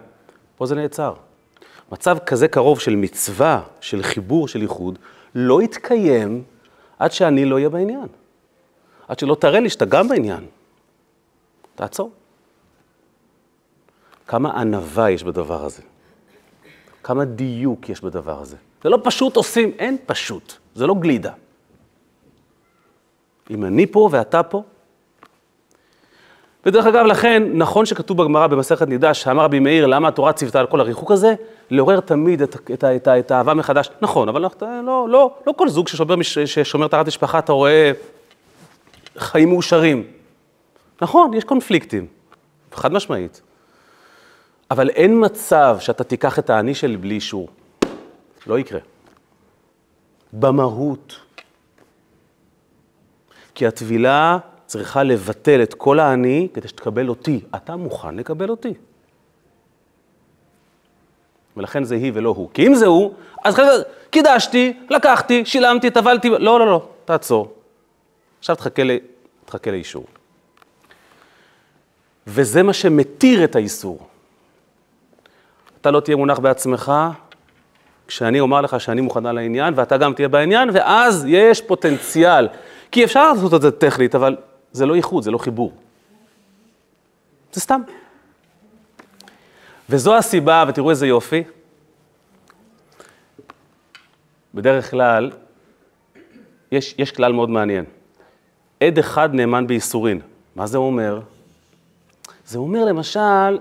פה 0.58 0.66
זה 0.66 0.76
נעצר. 0.76 1.14
מצב 1.92 2.18
כזה 2.26 2.48
קרוב 2.48 2.80
של 2.80 2.96
מצווה, 2.96 3.62
של 3.82 4.04
חיבור, 4.04 4.48
של 4.48 4.62
איחוד, 4.62 5.00
לא 5.36 5.62
יתקיים 5.62 6.44
עד 7.00 7.12
שאני 7.12 7.46
לא 7.46 7.56
אהיה 7.56 7.70
בעניין. 7.70 8.08
עד 9.08 9.20
שלא 9.20 9.36
תראה 9.36 9.60
לי 9.60 9.70
שאתה 9.70 9.86
גם 9.86 10.08
בעניין. 10.08 10.46
תעצור. 11.76 12.12
כמה 14.30 14.60
ענווה 14.62 15.10
יש 15.10 15.24
בדבר 15.24 15.66
הזה. 15.66 15.82
כמה 17.04 17.26
דיוק 17.26 17.90
יש 17.90 18.02
בדבר 18.02 18.42
הזה. 18.42 18.56
זה 18.84 18.90
לא 18.90 19.00
פשוט 19.04 19.36
עושים, 19.36 19.72
אין 19.80 19.98
פשוט, 20.06 20.54
זה 20.76 20.88
לא 20.88 20.94
גלידה. 20.94 21.32
אם 23.50 23.66
אני 23.66 23.86
פה 23.86 24.10
ואתה 24.12 24.44
פה. 24.44 24.64
ודרך 26.66 26.86
אגב, 26.86 27.06
לכן, 27.06 27.44
נכון 27.54 27.86
שכתוב 27.86 28.22
בגמרא 28.22 28.48
במסכת 28.48 28.88
נידה, 28.88 29.14
שאמר 29.14 29.44
רבי 29.44 29.60
מאיר, 29.60 29.86
למה 29.86 30.08
התורה 30.08 30.34
ציוותה 30.34 30.60
על 30.60 30.68
כל 30.68 30.80
הריחוק 30.80 31.12
הזה? 31.12 31.34
לעורר 31.70 32.00
תמיד 32.00 32.42
את, 32.42 32.56
את, 32.56 32.84
את, 32.84 33.08
את 33.08 33.32
האהבה 33.32 33.54
מחדש. 33.54 33.90
נכון, 34.02 34.30
אבל 34.30 34.42
לא, 34.42 34.50
לא, 34.62 35.10
לא, 35.10 35.34
לא 35.48 35.54
כל 35.58 35.70
זוג 35.70 35.88
ששומר, 35.88 36.16
ששומר 36.22 36.88
תחת 36.88 37.08
משפחה, 37.08 37.40
אתה 37.40 37.54
רואה 37.54 37.92
חיים 39.18 39.50
מאושרים. 39.50 40.04
נכון, 41.02 41.34
יש 41.34 41.44
קונפליקטים, 41.44 42.08
חד 42.74 42.94
משמעית. 42.94 43.42
אבל 44.72 44.90
אין 44.90 45.26
מצב 45.26 45.78
שאתה 45.80 46.04
תיקח 46.04 46.40
את 46.40 46.50
האני 46.50 46.76
שלי 46.76 46.98
בלי 46.98 47.16
אישור. 47.16 47.50
לא 48.48 48.60
יקרה. 48.60 48.80
במהות. 50.34 51.20
כי 53.56 53.68
הטבילה 53.68 54.38
צריכה 54.66 55.04
לבטל 55.04 55.64
את 55.64 55.74
כל 55.74 56.00
האני 56.00 56.48
כדי 56.54 56.68
שתקבל 56.68 57.10
אותי. 57.10 57.40
אתה 57.56 57.76
מוכן 57.76 58.16
לקבל 58.16 58.50
אותי. 58.50 58.74
ולכן 61.58 61.84
זה 61.84 61.96
היא 61.96 62.12
ולא 62.16 62.30
הוא. 62.30 62.50
כי 62.54 62.68
אם 62.68 62.76
זה 62.76 62.86
הוא, 62.86 63.14
אז 63.44 63.56
קידשתי, 64.10 64.74
לקחתי, 64.90 65.46
שילמתי, 65.46 65.90
טבלתי, 65.90 66.30
לא, 66.30 66.60
לא, 66.60 66.66
לא, 66.66 66.90
תעצור. 67.06 67.54
עכשיו 68.40 68.56
תחכה. 68.56 68.82
תחכה 69.46 69.72
לאישור. 69.72 70.06
וזה 72.28 72.64
מה 72.64 72.74
שמתיר 72.74 73.44
את 73.44 73.56
האיסור. 73.56 74.08
אתה 75.82 75.92
לא 75.92 76.00
תהיה 76.00 76.16
מונח 76.16 76.40
בעצמך, 76.40 76.92
כשאני 78.08 78.40
אומר 78.40 78.62
לך 78.62 78.82
שאני 78.82 79.02
מוכנה 79.02 79.32
לעניין, 79.32 79.74
ואתה 79.78 79.98
גם 79.98 80.14
תהיה 80.14 80.28
בעניין, 80.28 80.70
ואז 80.74 81.26
יש 81.28 81.62
פוטנציאל. 81.62 82.48
כי 82.92 83.04
אפשר 83.04 83.34
לעשות 83.34 83.54
את 83.54 83.62
זה 83.62 83.72
טכנית, 83.72 84.16
אבל 84.16 84.36
זה 84.72 84.86
לא 84.86 84.96
ייחוד, 84.96 85.24
זה 85.24 85.32
לא 85.32 85.38
חיבור. 85.38 85.74
זה 87.54 87.62
סתם. 87.62 87.82
וזו 89.90 90.18
הסיבה, 90.18 90.64
ותראו 90.68 90.90
איזה 90.90 91.08
יופי, 91.08 91.44
בדרך 94.54 94.92
כלל, 94.92 95.32
יש, 96.72 96.96
יש 96.98 97.12
כלל 97.12 97.32
מאוד 97.32 97.50
מעניין. 97.50 97.86
עד 98.84 99.00
אחד 99.00 99.34
נאמן 99.34 99.68
בייסורין. 99.68 100.20
מה 100.56 100.68
זה 100.68 100.78
אומר? 100.78 101.22
זה 102.46 102.58
אומר 102.58 102.86
למשל, 102.86 103.58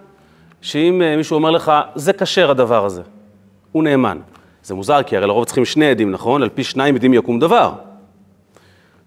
שאם 0.61 1.03
אה, 1.03 1.16
מישהו 1.16 1.35
אומר 1.35 1.51
לך, 1.51 1.73
זה 1.94 2.12
כשר 2.12 2.51
הדבר 2.51 2.85
הזה, 2.85 3.03
הוא 3.73 3.85
נאמן. 3.85 4.18
זה 4.62 4.75
מוזר, 4.75 5.03
כי 5.03 5.16
הרי 5.16 5.27
לרוב 5.27 5.44
צריכים 5.44 5.64
שני 5.64 5.90
עדים, 5.90 6.11
נכון? 6.11 6.42
על 6.42 6.49
פי 6.49 6.64
שניים 6.64 6.94
עדים 6.94 7.14
יקום 7.14 7.38
דבר. 7.38 7.73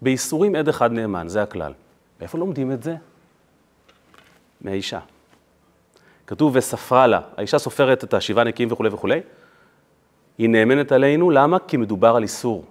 בייסורים 0.01 0.55
עד 0.55 0.67
אחד 0.67 0.91
נאמן, 0.91 1.27
זה 1.27 1.41
הכלל. 1.41 1.73
איפה 2.21 2.37
לומדים 2.37 2.71
את 2.71 2.83
זה? 2.83 2.95
מהאישה. 4.61 4.99
כתוב 6.27 6.55
וספרה 6.55 7.07
לה, 7.07 7.19
האישה 7.37 7.59
סופרת 7.59 8.03
את 8.03 8.13
השבעה 8.13 8.43
נקיים 8.43 8.71
וכולי 8.71 8.89
וכולי, 8.89 9.19
היא 10.37 10.49
נאמנת 10.49 10.91
עלינו, 10.91 11.29
למה? 11.29 11.57
כי 11.59 11.77
מדובר 11.77 12.15
על 12.15 12.23
איסור. 12.23 12.65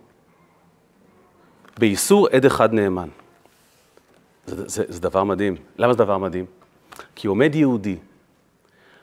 באיסור 1.78 2.28
עד 2.32 2.44
אחד 2.44 2.72
נאמן. 2.72 3.08
זה, 4.46 4.68
זה, 4.68 4.84
זה 4.88 5.00
דבר 5.00 5.24
מדהים. 5.24 5.56
למה 5.78 5.92
זה 5.92 5.98
דבר 5.98 6.18
מדהים? 6.18 6.44
כי 7.14 7.28
עומד 7.28 7.54
יהודי 7.54 7.96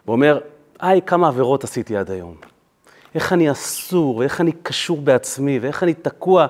ואומר, 0.08 0.40
היי, 0.80 1.02
כמה 1.02 1.28
עבירות 1.28 1.64
עשיתי 1.64 1.98
עד 1.98 2.12
היום. 2.12 2.36
איך 3.16 3.34
אני 3.34 3.52
אסור, 3.52 4.18
ואיך 4.18 4.42
אני 4.42 4.52
קשור 4.52 5.02
בעצמי, 5.02 5.60
ואיך 5.60 5.84
אני 5.84 5.94
תקוע. 5.94 6.48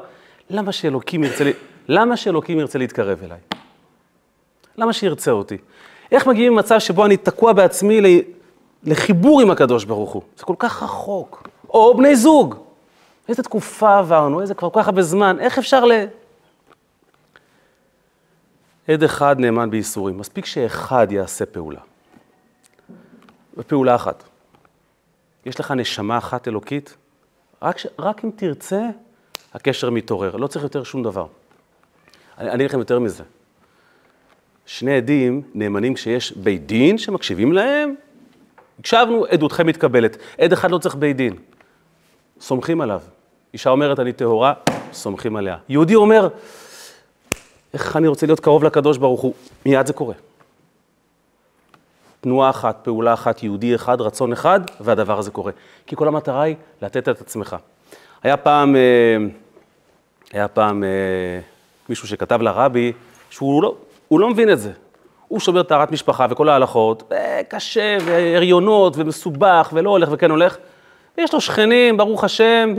למה 0.49 0.71
שאלוקים 0.71 1.23
ירצה, 1.23 1.51
למה 1.87 2.17
שאלוקים 2.17 2.59
ירצה 2.59 2.79
להתקרב 2.79 3.19
אליי? 3.23 3.39
למה 4.77 4.93
שירצה 4.93 5.31
אותי? 5.31 5.57
איך 6.11 6.27
מגיעים 6.27 6.53
למצב 6.53 6.79
שבו 6.79 7.05
אני 7.05 7.17
תקוע 7.17 7.53
בעצמי 7.53 8.23
לחיבור 8.83 9.41
עם 9.41 9.51
הקדוש 9.51 9.85
ברוך 9.85 10.11
הוא? 10.11 10.21
זה 10.37 10.43
כל 10.43 10.55
כך 10.59 10.83
רחוק. 10.83 11.49
או 11.69 11.97
בני 11.97 12.15
זוג. 12.15 12.55
איזה 13.29 13.43
תקופה 13.43 13.97
עברנו, 13.97 14.41
איזה 14.41 14.53
כבר 14.53 14.69
כל 14.69 14.79
כך 14.81 14.87
הרבה 14.87 15.01
זמן, 15.01 15.37
איך 15.39 15.57
אפשר 15.57 15.85
ל... 15.85 15.91
עד 18.87 19.03
אחד 19.03 19.39
נאמן 19.39 19.69
בייסורים, 19.69 20.17
מספיק 20.17 20.45
שאחד 20.45 21.11
יעשה 21.11 21.45
פעולה. 21.45 21.87
בפעולה 23.57 23.95
אחת. 23.95 24.23
יש 25.45 25.59
לך 25.59 25.71
נשמה 25.71 26.17
אחת 26.17 26.47
אלוקית, 26.47 26.95
רק, 27.61 27.77
ש... 27.77 27.87
רק 27.99 28.25
אם 28.25 28.31
תרצה, 28.35 28.81
הקשר 29.53 29.89
מתעורר, 29.89 30.35
לא 30.35 30.47
צריך 30.47 30.63
יותר 30.63 30.83
שום 30.83 31.03
דבר. 31.03 31.27
אני 32.37 32.55
אגיד 32.55 32.65
לכם 32.65 32.79
יותר 32.79 32.99
מזה. 32.99 33.23
שני 34.65 34.97
עדים 34.97 35.41
נאמנים 35.53 35.93
כשיש 35.93 36.37
בית 36.37 36.65
דין 36.65 36.97
שמקשיבים 36.97 37.53
להם, 37.53 37.95
הקשבנו, 38.79 39.25
עדותכם 39.25 39.67
מתקבלת. 39.67 40.17
עד 40.37 40.53
אחד 40.53 40.71
לא 40.71 40.77
צריך 40.77 40.95
בית 40.95 41.17
דין, 41.17 41.35
סומכים 42.39 42.81
עליו. 42.81 43.01
אישה 43.53 43.69
אומרת, 43.69 43.99
אני 43.99 44.13
טהורה, 44.13 44.53
סומכים 44.93 45.35
עליה. 45.35 45.57
יהודי 45.69 45.95
אומר, 45.95 46.27
איך 47.73 47.97
אני 47.97 48.07
רוצה 48.07 48.25
להיות 48.25 48.39
קרוב 48.39 48.63
לקדוש 48.63 48.97
ברוך 48.97 49.21
הוא, 49.21 49.33
מיד 49.65 49.85
זה 49.85 49.93
קורה. 49.93 50.15
תנועה 52.27 52.49
אחת, 52.49 52.79
פעולה 52.83 53.13
אחת, 53.13 53.43
יהודי 53.43 53.75
אחד, 53.75 54.01
רצון 54.01 54.31
אחד, 54.31 54.59
והדבר 54.79 55.19
הזה 55.19 55.31
קורה. 55.31 55.51
כי 55.85 55.95
כל 55.95 56.07
המטרה 56.07 56.41
היא 56.41 56.55
לתת 56.81 57.09
את 57.09 57.21
עצמך. 57.21 57.55
היה 58.23 58.37
פעם, 58.37 58.75
אה, 58.75 58.81
היה 60.33 60.47
פעם 60.47 60.83
אה, 60.83 60.89
מישהו 61.89 62.07
שכתב 62.07 62.41
לרבי, 62.41 62.91
שהוא 63.29 63.63
לא, 63.63 63.75
הוא 64.07 64.19
לא 64.19 64.29
מבין 64.29 64.49
את 64.49 64.59
זה. 64.59 64.71
הוא 65.27 65.39
שומר 65.39 65.63
טהרת 65.63 65.91
משפחה 65.91 66.27
וכל 66.29 66.49
ההלכות, 66.49 67.13
קשה, 67.49 67.97
והריונות, 68.05 68.93
ומסובך, 68.97 69.69
ולא 69.73 69.89
הולך 69.89 70.09
וכן 70.11 70.31
הולך. 70.31 70.57
ויש 71.17 71.33
לו 71.33 71.41
שכנים, 71.41 71.97
ברוך 71.97 72.23
השם, 72.23 72.73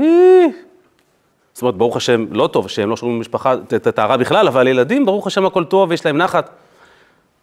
זאת 1.53 1.63
אומרת, 1.63 1.75
ברוך 1.75 1.97
השם, 1.97 2.27
לא 2.31 2.47
טוב 2.47 2.69
שהם 2.69 2.91
לא 2.91 2.97
שומרים 2.97 3.19
במשפחה 3.19 3.55
את 3.55 3.87
הטהרה 3.87 4.17
בכלל, 4.17 4.49
אבל 4.49 4.67
ילדים, 4.69 5.07
ברוך 5.07 5.27
השם, 5.27 5.47
הכל 5.47 5.65
טוב 5.65 5.91
ויש 5.91 6.07
להם 6.07 6.19
נחת. 6.19 6.51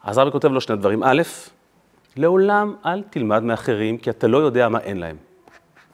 אז 0.04 0.18
רבי 0.18 0.32
כותב 0.32 0.52
לו 0.52 0.62
שני 0.62 0.76
דברים. 0.76 1.04
א', 1.04 1.22
לעולם 2.18 2.76
אל 2.86 3.04
תלמד 3.04 3.44
מאחרים, 3.44 3.98
כי 3.98 4.10
אתה 4.10 4.28
לא 4.28 4.38
יודע 4.38 4.70
מה 4.70 4.80
אין 4.80 4.98
להם. 4.98 5.18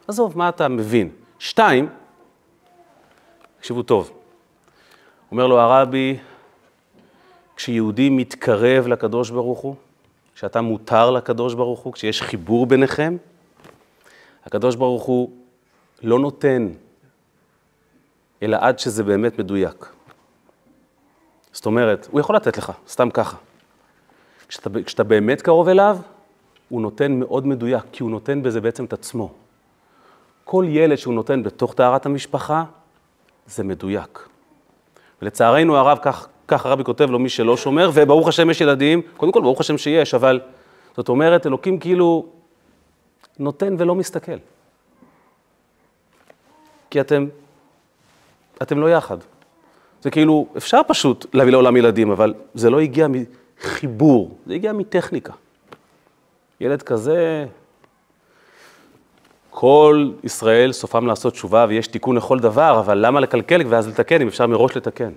עזוב, 0.08 0.38
מה 0.38 0.50
אתה 0.50 0.68
מבין? 0.68 1.10
שתיים, 1.40 1.90
תקשיבו 3.60 3.84
טוב, 3.84 4.12
אומר 5.32 5.48
לו 5.48 5.60
הרבי, 5.60 6.18
כשיהודי 7.56 8.10
מתקרב 8.10 8.88
לקדוש 8.88 9.30
ברוך 9.30 9.60
הוא, 9.60 9.76
כשאתה 10.36 10.62
מותר 10.62 11.12
לקדוש 11.12 11.54
ברוך 11.54 11.80
הוא, 11.80 11.94
כשיש 11.94 12.22
חיבור 12.22 12.66
ביניכם, 12.66 13.18
הקדוש 14.46 14.76
ברוך 14.76 15.04
הוא 15.04 15.32
לא 16.04 16.20
נותן, 16.20 16.70
אלא 18.44 18.58
עד 18.62 18.80
שזה 18.80 19.04
באמת 19.04 19.40
מדויק. 19.40 19.86
זאת 21.54 21.66
אומרת, 21.66 22.08
הוא 22.12 22.20
יכול 22.20 22.36
לתת 22.36 22.58
לך, 22.58 22.72
סתם 22.88 23.10
ככה. 23.10 23.38
כשאתה, 24.48 24.70
כשאתה 24.86 25.04
באמת 25.04 25.42
קרוב 25.42 25.68
אליו, 25.68 25.98
הוא 26.72 26.82
נותן 26.82 27.20
מאוד 27.20 27.48
מדויק, 27.48 27.84
כי 27.92 28.04
הוא 28.04 28.12
נותן 28.12 28.44
בזה 28.44 28.62
בעצם 28.62 28.86
את 28.86 28.94
עצמו. 28.94 29.32
כל 30.44 30.66
ילד 30.68 30.96
שהוא 30.96 31.14
נותן 31.14 31.44
בתוך 31.44 31.74
טהרת 31.74 32.06
המשפחה, 32.06 32.64
זה 33.48 33.64
מדויק. 33.64 34.28
ולצערנו 35.22 35.78
הרב, 35.78 35.98
כך, 36.02 36.28
כך 36.48 36.66
הרבי 36.66 36.84
כותב 36.84 37.10
לו, 37.10 37.20
מי 37.20 37.30
שלא 37.30 37.58
שומר, 37.58 37.92
וברוך 37.94 38.28
השם 38.28 38.50
יש 38.50 38.62
ילדים, 38.62 39.02
קודם 39.18 39.32
כל 39.32 39.42
ברוך 39.42 39.60
השם 39.60 39.78
שיש, 39.78 40.14
אבל 40.14 40.40
זאת 40.98 41.10
אומרת, 41.10 41.48
אלוקים 41.48 41.80
כאילו 41.80 42.26
נותן 43.40 43.76
ולא 43.78 43.96
מסתכל. 43.96 44.38
כי 46.90 47.02
אתם, 47.02 47.28
אתם 48.62 48.80
לא 48.80 48.92
יחד. 48.92 49.18
זה 50.02 50.12
כאילו, 50.12 50.48
אפשר 50.58 50.82
פשוט 50.88 51.26
להביא 51.34 51.52
לעולם 51.52 51.78
ילדים, 51.78 52.12
אבל 52.12 52.34
זה 52.54 52.70
לא 52.70 52.80
הגיע 52.80 53.08
מחיבור, 53.08 54.38
זה 54.46 54.54
הגיע 54.54 54.74
מטכניקה. 54.74 55.34
ילד 56.62 56.82
כזה, 56.82 57.46
כל 59.50 60.12
ישראל 60.24 60.72
סופם 60.72 61.08
לעשות 61.08 61.34
תשובה 61.34 61.66
ויש 61.70 61.88
תיקון 61.88 62.16
לכל 62.16 62.40
דבר, 62.40 62.80
אבל 62.80 62.98
למה 63.06 63.20
לקלקל 63.20 63.62
ואז 63.70 63.88
לתקן, 63.88 64.22
אם 64.22 64.28
אפשר 64.28 64.48
מראש 64.48 64.78
לתקן? 64.78 65.12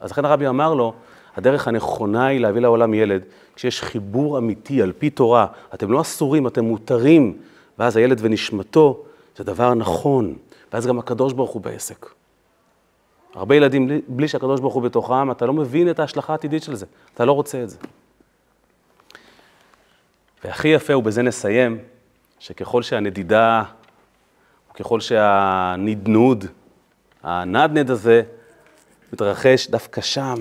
אז 0.00 0.10
לכן 0.10 0.24
הרבי 0.24 0.48
אמר 0.48 0.74
לו, 0.74 0.94
הדרך 1.36 1.68
הנכונה 1.68 2.26
היא 2.26 2.40
להביא 2.40 2.60
לעולם 2.60 2.94
ילד, 2.94 3.22
כשיש 3.56 3.82
חיבור 3.82 4.38
אמיתי 4.38 4.82
על 4.82 4.92
פי 4.98 5.10
תורה, 5.10 5.46
אתם 5.74 5.92
לא 5.92 6.00
אסורים, 6.00 6.46
אתם 6.46 6.64
מותרים, 6.64 7.38
ואז 7.78 7.96
הילד 7.96 8.18
ונשמתו, 8.22 9.02
זה 9.36 9.44
דבר 9.44 9.74
נכון, 9.74 10.34
ואז 10.72 10.86
גם 10.86 10.98
הקדוש 10.98 11.32
ברוך 11.32 11.50
הוא 11.50 11.62
בעסק. 11.62 12.06
הרבה 13.34 13.54
ילדים, 13.54 13.88
בלי 14.08 14.28
שהקדוש 14.28 14.60
ברוך 14.60 14.74
הוא 14.74 14.82
בתוכם, 14.82 15.30
אתה 15.30 15.46
לא 15.46 15.52
מבין 15.52 15.90
את 15.90 15.98
ההשלכה 15.98 16.32
העתידית 16.32 16.62
של 16.62 16.74
זה, 16.74 16.86
אתה 17.14 17.24
לא 17.24 17.32
רוצה 17.32 17.62
את 17.62 17.70
זה. 17.70 17.76
והכי 20.44 20.68
יפה, 20.68 20.96
ובזה 20.96 21.22
נסיים, 21.22 21.78
שככל 22.38 22.82
שהנדידה, 22.82 23.62
ככל 24.74 25.00
שהנדנוד, 25.00 26.44
הנדנד 27.22 27.90
הזה, 27.90 28.22
מתרחש 29.12 29.70
דווקא 29.70 30.00
שם, 30.00 30.34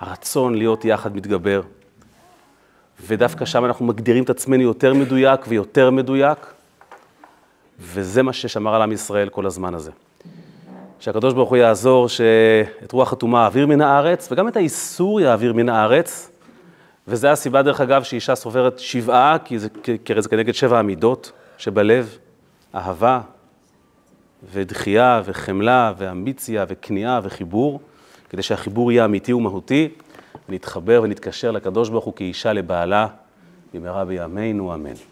הרצון 0.00 0.54
להיות 0.54 0.84
יחד 0.84 1.16
מתגבר. 1.16 1.62
ודווקא 3.06 3.44
שם 3.44 3.64
אנחנו 3.64 3.84
מגדירים 3.86 4.24
את 4.24 4.30
עצמנו 4.30 4.62
יותר 4.62 4.94
מדויק 4.94 5.40
ויותר 5.48 5.90
מדויק, 5.90 6.38
וזה 7.80 8.22
מה 8.22 8.32
ששמר 8.32 8.74
על 8.74 8.82
עם 8.82 8.92
ישראל 8.92 9.28
כל 9.28 9.46
הזמן 9.46 9.74
הזה. 9.74 9.90
שהקדוש 11.00 11.34
ברוך 11.34 11.50
הוא 11.50 11.56
יעזור 11.56 12.08
שאת 12.08 12.92
רוח 12.92 13.12
הטומאה 13.12 13.42
יעביר 13.42 13.66
מן 13.66 13.80
הארץ, 13.80 14.28
וגם 14.32 14.48
את 14.48 14.56
האיסור 14.56 15.20
יעביר 15.20 15.52
מן 15.52 15.68
הארץ, 15.68 16.31
וזו 17.08 17.28
הסיבה, 17.28 17.62
דרך 17.62 17.80
אגב, 17.80 18.02
שאישה 18.02 18.34
סופרת 18.34 18.78
שבעה, 18.78 19.36
כי 19.44 19.58
זה, 19.58 19.68
כי 19.82 20.22
זה 20.22 20.28
כנגד 20.28 20.54
שבע 20.54 20.78
המידות 20.78 21.32
שבלב, 21.58 22.18
אהבה 22.74 23.20
ודחייה 24.52 25.22
וחמלה 25.24 25.92
ואמביציה 25.98 26.64
וכניעה 26.68 27.20
וחיבור, 27.22 27.80
כדי 28.30 28.42
שהחיבור 28.42 28.92
יהיה 28.92 29.04
אמיתי 29.04 29.32
ומהותי, 29.32 29.88
ונתחבר 30.48 31.00
ונתקשר 31.04 31.50
לקדוש 31.50 31.88
ברוך 31.88 32.04
הוא 32.04 32.14
כאישה 32.14 32.52
לבעלה, 32.52 33.06
במהרה 33.74 34.04
בימינו, 34.04 34.74
אמן. 34.74 35.11